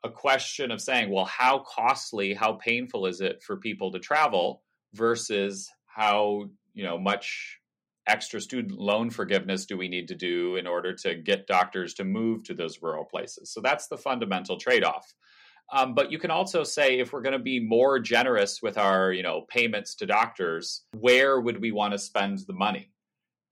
a 0.05 0.11
question 0.11 0.71
of 0.71 0.81
saying, 0.81 1.11
well, 1.11 1.25
how 1.25 1.61
costly, 1.61 2.35
how 2.35 2.55
painful 2.55 3.07
is 3.07 3.21
it 3.21 3.43
for 3.43 3.57
people 3.57 3.91
to 3.93 3.99
travel 3.99 4.63
versus 4.95 5.69
how, 5.87 6.45
you 6.75 6.85
know, 6.85 6.99
much 6.99 7.59
extra 8.07 8.41
student 8.41 8.79
loan 8.79 9.11
forgiveness 9.11 9.67
do 9.67 9.77
we 9.77 9.89
need 9.89 10.09
to 10.09 10.15
do 10.15 10.57
in 10.57 10.67
order 10.67 10.93
to 10.95 11.15
get 11.17 11.49
doctors 11.49 11.95
to 11.95 12.05
move 12.05 12.45
to 12.45 12.55
those 12.55 12.81
rural 12.81 13.05
places? 13.05 13.53
So 13.53 13.61
that's 13.61 13.89
the 13.89 13.99
fundamental 13.99 14.59
trade-off. 14.59 15.13
Um, 15.73 15.95
but 15.95 16.13
you 16.13 16.19
can 16.19 16.31
also 16.31 16.63
say 16.63 17.01
if 17.01 17.13
we're 17.13 17.23
going 17.23 17.33
to 17.33 17.41
be 17.41 17.59
more 17.59 17.99
generous 17.99 18.61
with 18.63 18.79
our, 18.79 19.13
you 19.13 19.25
know, 19.25 19.45
payments 19.49 19.97
to 19.97 20.07
doctors, 20.07 20.85
where 20.97 21.41
would 21.41 21.61
we 21.61 21.73
want 21.73 21.93
to 21.93 21.99
spend 21.99 22.39
the 22.47 22.53
money? 22.53 22.93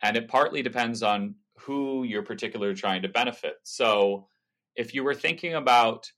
And 0.01 0.17
it 0.17 0.29
partly 0.29 0.63
depends 0.63 1.03
on 1.03 1.35
who 1.59 2.05
you're 2.05 2.23
particularly 2.23 2.75
trying 2.75 3.03
to 3.03 3.09
benefit. 3.09 3.55
So 3.65 4.29
if 4.77 4.95
you 4.95 5.03
were 5.03 5.15
thinking 5.15 5.55
about 5.55 6.09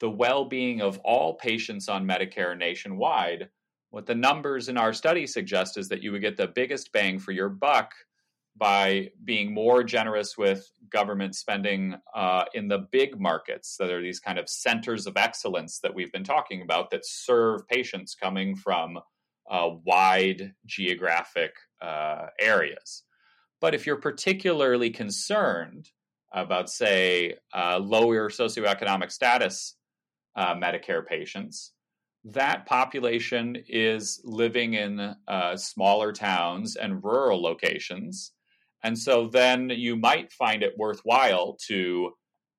the 0.00 0.10
well 0.10 0.44
being 0.44 0.80
of 0.80 0.98
all 0.98 1.34
patients 1.34 1.88
on 1.88 2.06
Medicare 2.06 2.56
nationwide, 2.56 3.48
what 3.90 4.06
the 4.06 4.14
numbers 4.14 4.68
in 4.68 4.76
our 4.76 4.92
study 4.92 5.26
suggest 5.26 5.76
is 5.76 5.88
that 5.88 6.02
you 6.02 6.12
would 6.12 6.22
get 6.22 6.36
the 6.36 6.46
biggest 6.46 6.92
bang 6.92 7.18
for 7.18 7.32
your 7.32 7.48
buck 7.48 7.92
by 8.56 9.10
being 9.24 9.54
more 9.54 9.82
generous 9.82 10.36
with 10.36 10.70
government 10.90 11.34
spending 11.34 11.94
uh, 12.14 12.44
in 12.54 12.68
the 12.68 12.86
big 12.90 13.20
markets 13.20 13.76
that 13.78 13.90
are 13.90 14.02
these 14.02 14.20
kind 14.20 14.38
of 14.38 14.48
centers 14.48 15.06
of 15.06 15.16
excellence 15.16 15.78
that 15.80 15.94
we've 15.94 16.12
been 16.12 16.24
talking 16.24 16.62
about 16.62 16.90
that 16.90 17.06
serve 17.06 17.66
patients 17.68 18.14
coming 18.14 18.56
from 18.56 18.98
uh, 19.50 19.70
wide 19.84 20.52
geographic 20.66 21.52
uh, 21.80 22.26
areas. 22.38 23.04
But 23.60 23.74
if 23.74 23.86
you're 23.86 23.96
particularly 23.96 24.90
concerned 24.90 25.88
about, 26.32 26.70
say, 26.70 27.34
uh, 27.54 27.78
lower 27.78 28.30
socioeconomic 28.30 29.10
status 29.10 29.74
uh, 30.36 30.54
Medicare 30.54 31.06
patients. 31.06 31.72
That 32.24 32.66
population 32.66 33.56
is 33.68 34.20
living 34.24 34.74
in 34.74 35.14
uh, 35.26 35.56
smaller 35.56 36.12
towns 36.12 36.76
and 36.76 37.02
rural 37.02 37.42
locations. 37.42 38.32
And 38.82 38.98
so 38.98 39.26
then 39.28 39.70
you 39.70 39.96
might 39.96 40.32
find 40.32 40.62
it 40.62 40.76
worthwhile 40.76 41.56
to 41.66 42.12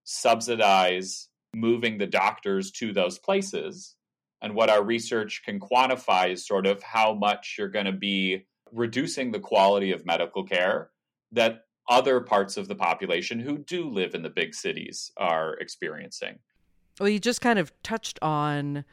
subsidize 0.03 1.27
moving 1.53 1.97
the 1.97 2.07
doctors 2.07 2.71
to 2.71 2.93
those 2.93 3.19
places. 3.19 3.95
And 4.41 4.55
what 4.55 4.69
our 4.69 4.83
research 4.83 5.43
can 5.45 5.59
quantify 5.59 6.31
is 6.31 6.45
sort 6.45 6.65
of 6.65 6.81
how 6.81 7.13
much 7.13 7.55
you're 7.57 7.69
going 7.69 7.85
to 7.85 7.91
be 7.91 8.47
reducing 8.71 9.31
the 9.31 9.39
quality 9.39 9.91
of 9.91 10.05
medical 10.05 10.43
care 10.43 10.89
that 11.31 11.65
other 11.89 12.21
parts 12.21 12.57
of 12.57 12.67
the 12.67 12.75
population 12.75 13.39
who 13.39 13.57
do 13.57 13.89
live 13.89 14.15
in 14.15 14.23
the 14.23 14.29
big 14.29 14.55
cities 14.55 15.11
are 15.17 15.55
experiencing. 15.55 16.39
Well, 16.99 17.09
you 17.09 17.19
just 17.19 17.41
kind 17.41 17.59
of 17.59 17.71
touched 17.83 18.19
on 18.21 18.85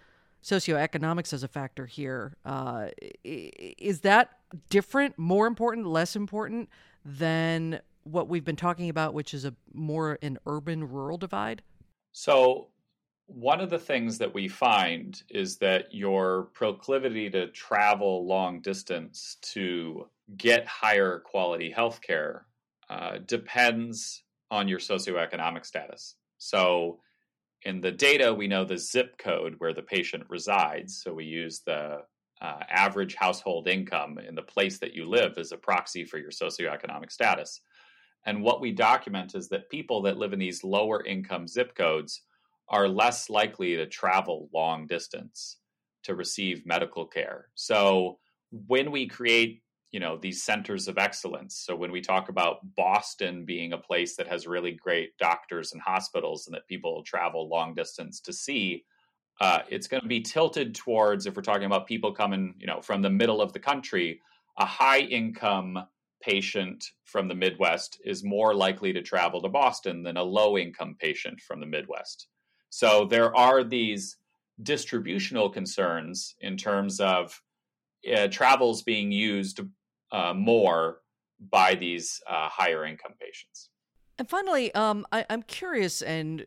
socioeconomics 0.43 1.33
as 1.33 1.43
a 1.43 1.49
factor 1.49 1.87
here. 1.87 2.37
Uh, 2.45 2.89
is 3.25 4.01
that 4.01 4.39
different, 4.71 5.19
more 5.19 5.47
important, 5.47 5.87
less 5.87 6.17
important 6.17 6.69
than 7.05 7.81
what 8.05 8.29
we've 8.29 8.45
been 8.45 8.57
talking 8.57 8.89
about, 8.89 9.15
which 9.15 9.35
is 9.35 9.45
a 9.45 9.55
more 9.73 10.19
an 10.23 10.39
urban 10.47 10.89
rural 10.89 11.19
divide? 11.19 11.63
So, 12.13 12.69
one 13.27 13.61
of 13.61 13.69
the 13.69 13.79
things 13.79 14.17
that 14.19 14.33
we 14.33 14.49
find 14.49 15.23
is 15.29 15.59
that 15.59 15.93
your 15.95 16.45
proclivity 16.55 17.29
to 17.29 17.49
travel 17.49 18.27
long 18.27 18.61
distance 18.63 19.37
to 19.43 20.09
get 20.39 20.67
higher 20.67 21.19
quality 21.19 21.73
healthcare 21.77 22.43
uh, 22.89 23.19
depends 23.27 24.23
on 24.51 24.67
your 24.67 24.79
socioeconomic 24.79 25.67
status. 25.67 26.15
So, 26.39 27.01
in 27.62 27.81
the 27.81 27.92
data, 27.92 28.33
we 28.33 28.47
know 28.47 28.64
the 28.64 28.79
zip 28.79 29.18
code 29.18 29.55
where 29.59 29.75
the 29.75 29.83
patient 29.83 30.25
resides. 30.29 31.03
So 31.03 31.12
we 31.12 31.25
use 31.25 31.61
the 31.66 32.03
uh, 32.40 32.61
average 32.71 33.14
household 33.16 33.66
income 33.66 34.18
in 34.18 34.35
the 34.35 34.42
place 34.42 34.79
that 34.79 34.94
you 34.94 35.05
live 35.05 35.38
as 35.38 35.53
a 35.53 35.57
proxy 35.57 36.05
for 36.05 36.18
your 36.18 36.31
socioeconomic 36.31 37.11
status. 37.11 37.61
And 38.27 38.42
what 38.42 38.61
we 38.61 38.73
document 38.73 39.35
is 39.35 39.49
that 39.49 39.71
people 39.71 40.03
that 40.03 40.18
live 40.18 40.33
in 40.33 40.38
these 40.38 40.62
lower 40.62 41.05
income 41.05 41.49
zip 41.49 41.75
codes 41.75 42.23
are 42.68 42.88
less 42.88 43.31
likely 43.31 43.75
to 43.77 43.87
travel 43.87 44.49
long 44.53 44.87
distance 44.87 45.59
to 46.05 46.14
receive 46.14 46.66
medical 46.66 47.07
care. 47.07 47.49
So 47.55 48.18
when 48.51 48.90
we 48.90 49.07
create 49.07 49.62
you 49.90 50.01
know 50.01 50.18
these 50.18 50.42
centers 50.42 50.88
of 50.88 50.98
excellence. 50.98 51.62
So 51.64 51.74
when 51.74 51.92
we 51.92 52.01
talk 52.01 52.29
about 52.29 52.59
boston 52.77 53.44
being 53.44 53.72
a 53.72 53.79
place 53.79 54.16
that 54.16 54.29
has 54.29 54.46
really 54.46 54.72
great 54.72 55.16
doctors 55.18 55.72
and 55.72 55.81
hospitals 55.81 56.46
and 56.46 56.55
that 56.55 56.66
people 56.66 57.03
travel 57.03 57.48
long 57.48 57.74
distance 57.74 58.20
to 58.20 58.33
see 58.33 58.85
uh, 59.40 59.61
it's 59.68 59.87
going 59.87 60.03
to 60.03 60.09
be 60.09 60.20
tilted 60.20 60.74
towards 60.74 61.27
if 61.27 61.37
we're 61.37 61.42
talking 61.42 61.66
about 61.66 61.87
people 61.87 62.12
coming 62.12 62.55
you 62.59 62.66
know 62.66 62.81
from 62.81 63.03
the 63.03 63.11
middle 63.11 63.40
of 63.40 63.53
the 63.53 63.59
country 63.59 64.20
a 64.59 64.66
high 64.66 65.01
income 65.01 65.79
patient 66.20 66.85
from 67.05 67.29
the 67.29 67.35
midwest 67.35 68.01
is 68.05 68.24
more 68.24 68.55
likely 68.55 68.92
to 68.92 69.03
travel 69.03 69.40
to 69.40 69.48
boston 69.48 70.03
than 70.03 70.16
a 70.16 70.22
low 70.22 70.59
income 70.59 70.96
patient 70.98 71.40
from 71.40 71.61
the 71.61 71.66
midwest. 71.66 72.29
So 72.70 73.07
there 73.07 73.35
are 73.37 73.64
these 73.64 74.16
distributional 74.62 75.51
concerns 75.51 76.35
in 76.40 76.57
terms 76.57 77.01
of 77.01 77.40
uh, 78.12 78.29
travels 78.29 78.83
being 78.83 79.12
used 79.12 79.61
uh, 80.12 80.35
more 80.35 80.99
by 81.51 81.75
these 81.75 82.21
uh, 82.29 82.49
higher 82.49 82.85
income 82.85 83.12
patients. 83.21 83.71
And 84.18 84.29
finally, 84.29 84.75
um, 84.75 85.07
I, 85.12 85.25
am 85.31 85.42
curious, 85.42 86.03
and 86.03 86.44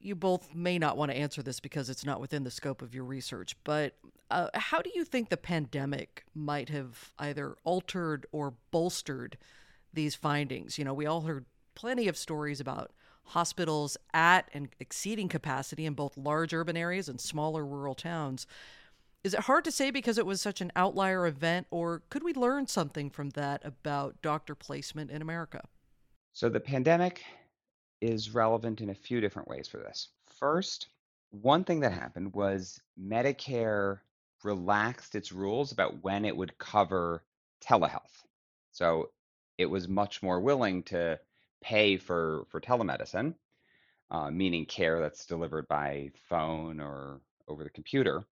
you 0.00 0.16
both 0.16 0.54
may 0.54 0.78
not 0.78 0.96
want 0.96 1.12
to 1.12 1.16
answer 1.16 1.42
this 1.42 1.60
because 1.60 1.88
it's 1.88 2.04
not 2.04 2.20
within 2.20 2.42
the 2.42 2.50
scope 2.50 2.82
of 2.82 2.94
your 2.94 3.04
research, 3.04 3.54
but 3.64 3.94
uh, 4.30 4.48
how 4.54 4.80
do 4.80 4.90
you 4.94 5.04
think 5.04 5.28
the 5.28 5.36
pandemic 5.36 6.24
might 6.34 6.68
have 6.68 7.12
either 7.18 7.56
altered 7.64 8.26
or 8.32 8.54
bolstered 8.70 9.36
these 9.92 10.14
findings? 10.14 10.78
You 10.78 10.84
know, 10.84 10.94
we 10.94 11.06
all 11.06 11.22
heard 11.22 11.46
plenty 11.74 12.08
of 12.08 12.16
stories 12.16 12.60
about 12.60 12.92
hospitals 13.24 13.96
at 14.12 14.48
and 14.52 14.68
exceeding 14.80 15.28
capacity 15.28 15.86
in 15.86 15.94
both 15.94 16.16
large 16.16 16.52
urban 16.52 16.76
areas 16.76 17.08
and 17.08 17.20
smaller 17.20 17.64
rural 17.64 17.94
towns. 17.94 18.46
Is 19.22 19.34
it 19.34 19.40
hard 19.40 19.64
to 19.64 19.70
say 19.70 19.90
because 19.90 20.16
it 20.16 20.24
was 20.24 20.40
such 20.40 20.62
an 20.62 20.72
outlier 20.74 21.26
event, 21.26 21.66
or 21.70 22.02
could 22.08 22.22
we 22.22 22.32
learn 22.32 22.66
something 22.66 23.10
from 23.10 23.30
that 23.30 23.60
about 23.64 24.22
doctor 24.22 24.54
placement 24.54 25.10
in 25.10 25.20
America? 25.20 25.62
So, 26.32 26.48
the 26.48 26.60
pandemic 26.60 27.22
is 28.00 28.32
relevant 28.32 28.80
in 28.80 28.88
a 28.88 28.94
few 28.94 29.20
different 29.20 29.48
ways 29.48 29.68
for 29.68 29.76
this. 29.76 30.08
First, 30.38 30.88
one 31.32 31.64
thing 31.64 31.80
that 31.80 31.92
happened 31.92 32.32
was 32.32 32.80
Medicare 32.98 33.98
relaxed 34.42 35.14
its 35.14 35.32
rules 35.32 35.70
about 35.70 36.02
when 36.02 36.24
it 36.24 36.34
would 36.34 36.56
cover 36.56 37.22
telehealth. 37.62 38.24
So, 38.72 39.10
it 39.58 39.66
was 39.66 39.86
much 39.86 40.22
more 40.22 40.40
willing 40.40 40.82
to 40.84 41.20
pay 41.60 41.98
for, 41.98 42.46
for 42.48 42.58
telemedicine, 42.58 43.34
uh, 44.10 44.30
meaning 44.30 44.64
care 44.64 44.98
that's 44.98 45.26
delivered 45.26 45.68
by 45.68 46.10
phone 46.14 46.80
or 46.80 47.20
over 47.48 47.64
the 47.64 47.70
computer 47.70 48.24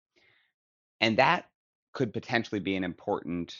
and 1.00 1.18
that 1.18 1.46
could 1.92 2.12
potentially 2.12 2.60
be 2.60 2.76
an 2.76 2.84
important 2.84 3.54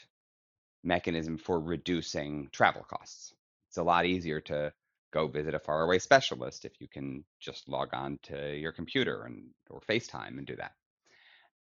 mechanism 0.84 1.38
for 1.38 1.60
reducing 1.60 2.48
travel 2.52 2.82
costs. 2.82 3.34
It's 3.68 3.78
a 3.78 3.82
lot 3.82 4.06
easier 4.06 4.40
to 4.42 4.72
go 5.12 5.26
visit 5.26 5.54
a 5.54 5.58
faraway 5.58 5.98
specialist 5.98 6.64
if 6.64 6.80
you 6.80 6.88
can 6.88 7.24
just 7.40 7.68
log 7.68 7.88
on 7.92 8.18
to 8.24 8.56
your 8.56 8.72
computer 8.72 9.24
and 9.24 9.44
or 9.70 9.80
FaceTime 9.80 10.38
and 10.38 10.46
do 10.46 10.56
that. 10.56 10.72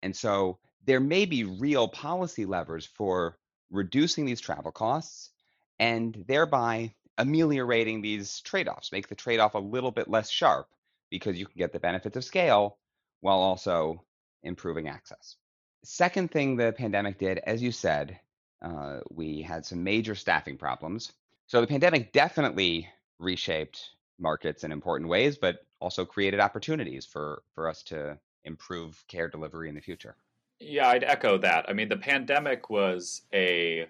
And 0.02 0.16
so 0.16 0.60
there 0.86 1.00
may 1.00 1.26
be 1.26 1.44
real 1.44 1.88
policy 1.88 2.46
levers 2.46 2.86
for 2.86 3.38
reducing 3.72 4.26
these 4.26 4.42
travel 4.42 4.72
costs 4.72 5.32
and 5.80 6.24
thereby 6.28 6.94
ameliorating 7.18 8.02
these 8.02 8.42
trade-offs, 8.42 8.92
make 8.92 9.08
the 9.08 9.16
trade-off 9.16 9.56
a 9.56 9.60
little 9.60 9.92
bit 9.92 10.10
less 10.10 10.30
sharp 10.30 10.68
because 11.10 11.38
you 11.38 11.46
can 11.46 11.58
get 11.58 11.74
the 11.74 11.80
benefits 11.80 12.18
of 12.18 12.24
scale 12.24 12.78
while 13.22 13.40
also 13.40 14.04
improving 14.44 14.88
access. 14.88 15.38
Second 15.86 16.32
thing 16.32 16.56
the 16.56 16.74
pandemic 16.74 17.20
did, 17.20 17.38
as 17.46 17.62
you 17.62 17.72
said, 17.72 18.20
uh, 18.64 19.02
we 19.12 19.42
had 19.42 19.64
some 19.66 19.84
major 19.84 20.16
staffing 20.16 20.58
problems. 20.58 21.14
So 21.46 21.62
the 21.62 21.68
pandemic 21.68 22.12
definitely 22.12 22.90
reshaped 23.20 23.92
markets 24.18 24.64
in 24.64 24.72
important 24.72 25.10
ways, 25.10 25.38
but 25.38 25.66
also 25.80 26.04
created 26.04 26.40
opportunities 26.40 27.06
for, 27.06 27.44
for 27.54 27.70
us 27.70 27.84
to 27.84 28.18
improve 28.46 29.04
care 29.08 29.28
delivery 29.28 29.70
in 29.70 29.76
the 29.76 29.82
future. 29.82 30.16
Yeah, 30.60 30.88
I'd 30.88 31.04
echo 31.04 31.38
that. 31.38 31.70
I 31.70 31.74
mean, 31.74 31.90
the 31.90 31.98
pandemic 31.98 32.70
was 32.70 33.22
a 33.32 33.88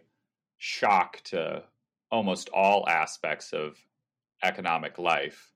shock 0.58 1.22
to 1.26 1.64
almost 2.12 2.50
all 2.50 2.90
aspects 2.90 3.54
of 3.54 3.78
economic 4.44 4.98
life. 4.98 5.54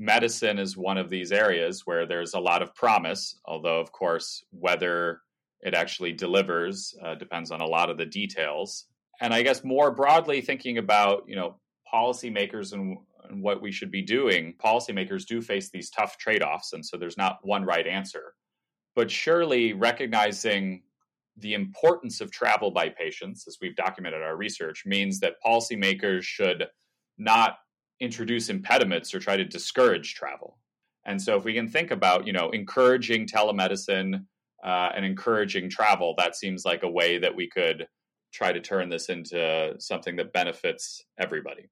Medicine 0.00 0.58
is 0.58 0.76
one 0.76 0.98
of 0.98 1.08
these 1.08 1.30
areas 1.30 1.86
where 1.86 2.04
there's 2.04 2.34
a 2.34 2.40
lot 2.40 2.62
of 2.62 2.74
promise, 2.74 3.36
although, 3.44 3.78
of 3.78 3.92
course, 3.92 4.44
whether 4.50 5.20
it 5.60 5.74
actually 5.74 6.12
delivers 6.12 6.94
uh, 7.04 7.14
depends 7.14 7.50
on 7.50 7.60
a 7.60 7.66
lot 7.66 7.90
of 7.90 7.98
the 7.98 8.06
details. 8.06 8.86
And 9.20 9.34
I 9.34 9.42
guess 9.42 9.64
more 9.64 9.90
broadly, 9.90 10.40
thinking 10.40 10.78
about 10.78 11.24
you 11.26 11.36
know 11.36 11.60
policymakers 11.92 12.72
and, 12.72 12.98
and 13.28 13.42
what 13.42 13.60
we 13.60 13.72
should 13.72 13.90
be 13.90 14.02
doing, 14.02 14.54
policymakers 14.62 15.26
do 15.26 15.40
face 15.40 15.70
these 15.70 15.90
tough 15.90 16.18
trade-offs, 16.18 16.72
and 16.72 16.84
so 16.84 16.96
there's 16.96 17.16
not 17.16 17.38
one 17.42 17.64
right 17.64 17.86
answer. 17.86 18.34
But 18.94 19.10
surely 19.10 19.72
recognizing 19.72 20.82
the 21.36 21.54
importance 21.54 22.20
of 22.20 22.30
travel 22.30 22.70
by 22.70 22.88
patients, 22.88 23.46
as 23.46 23.58
we've 23.60 23.76
documented 23.76 24.22
our 24.22 24.36
research, 24.36 24.84
means 24.86 25.20
that 25.20 25.36
policymakers 25.44 26.22
should 26.22 26.66
not 27.16 27.58
introduce 28.00 28.48
impediments 28.48 29.14
or 29.14 29.20
try 29.20 29.36
to 29.36 29.44
discourage 29.44 30.14
travel. 30.14 30.58
And 31.04 31.20
so, 31.20 31.36
if 31.36 31.44
we 31.44 31.54
can 31.54 31.68
think 31.68 31.90
about, 31.90 32.26
you 32.26 32.32
know, 32.32 32.50
encouraging 32.50 33.26
telemedicine 33.26 34.24
uh, 34.64 34.90
and 34.94 35.04
encouraging 35.04 35.70
travel, 35.70 36.14
that 36.18 36.36
seems 36.36 36.64
like 36.64 36.82
a 36.82 36.90
way 36.90 37.18
that 37.18 37.34
we 37.34 37.48
could 37.48 37.86
try 38.32 38.52
to 38.52 38.60
turn 38.60 38.88
this 38.88 39.08
into 39.08 39.74
something 39.78 40.16
that 40.16 40.32
benefits 40.32 41.04
everybody. 41.18 41.68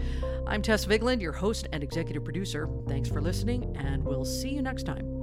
I'm 0.47 0.63
Tess 0.63 0.87
Vigeland, 0.87 1.21
your 1.21 1.33
host 1.33 1.69
and 1.73 1.83
executive 1.83 2.25
producer. 2.25 2.69
Thanks 2.89 3.11
for 3.11 3.21
listening, 3.21 3.77
and 3.77 4.03
we'll 4.05 4.25
see 4.25 4.51
you 4.51 4.63
next 4.63 4.85
time. 4.85 5.22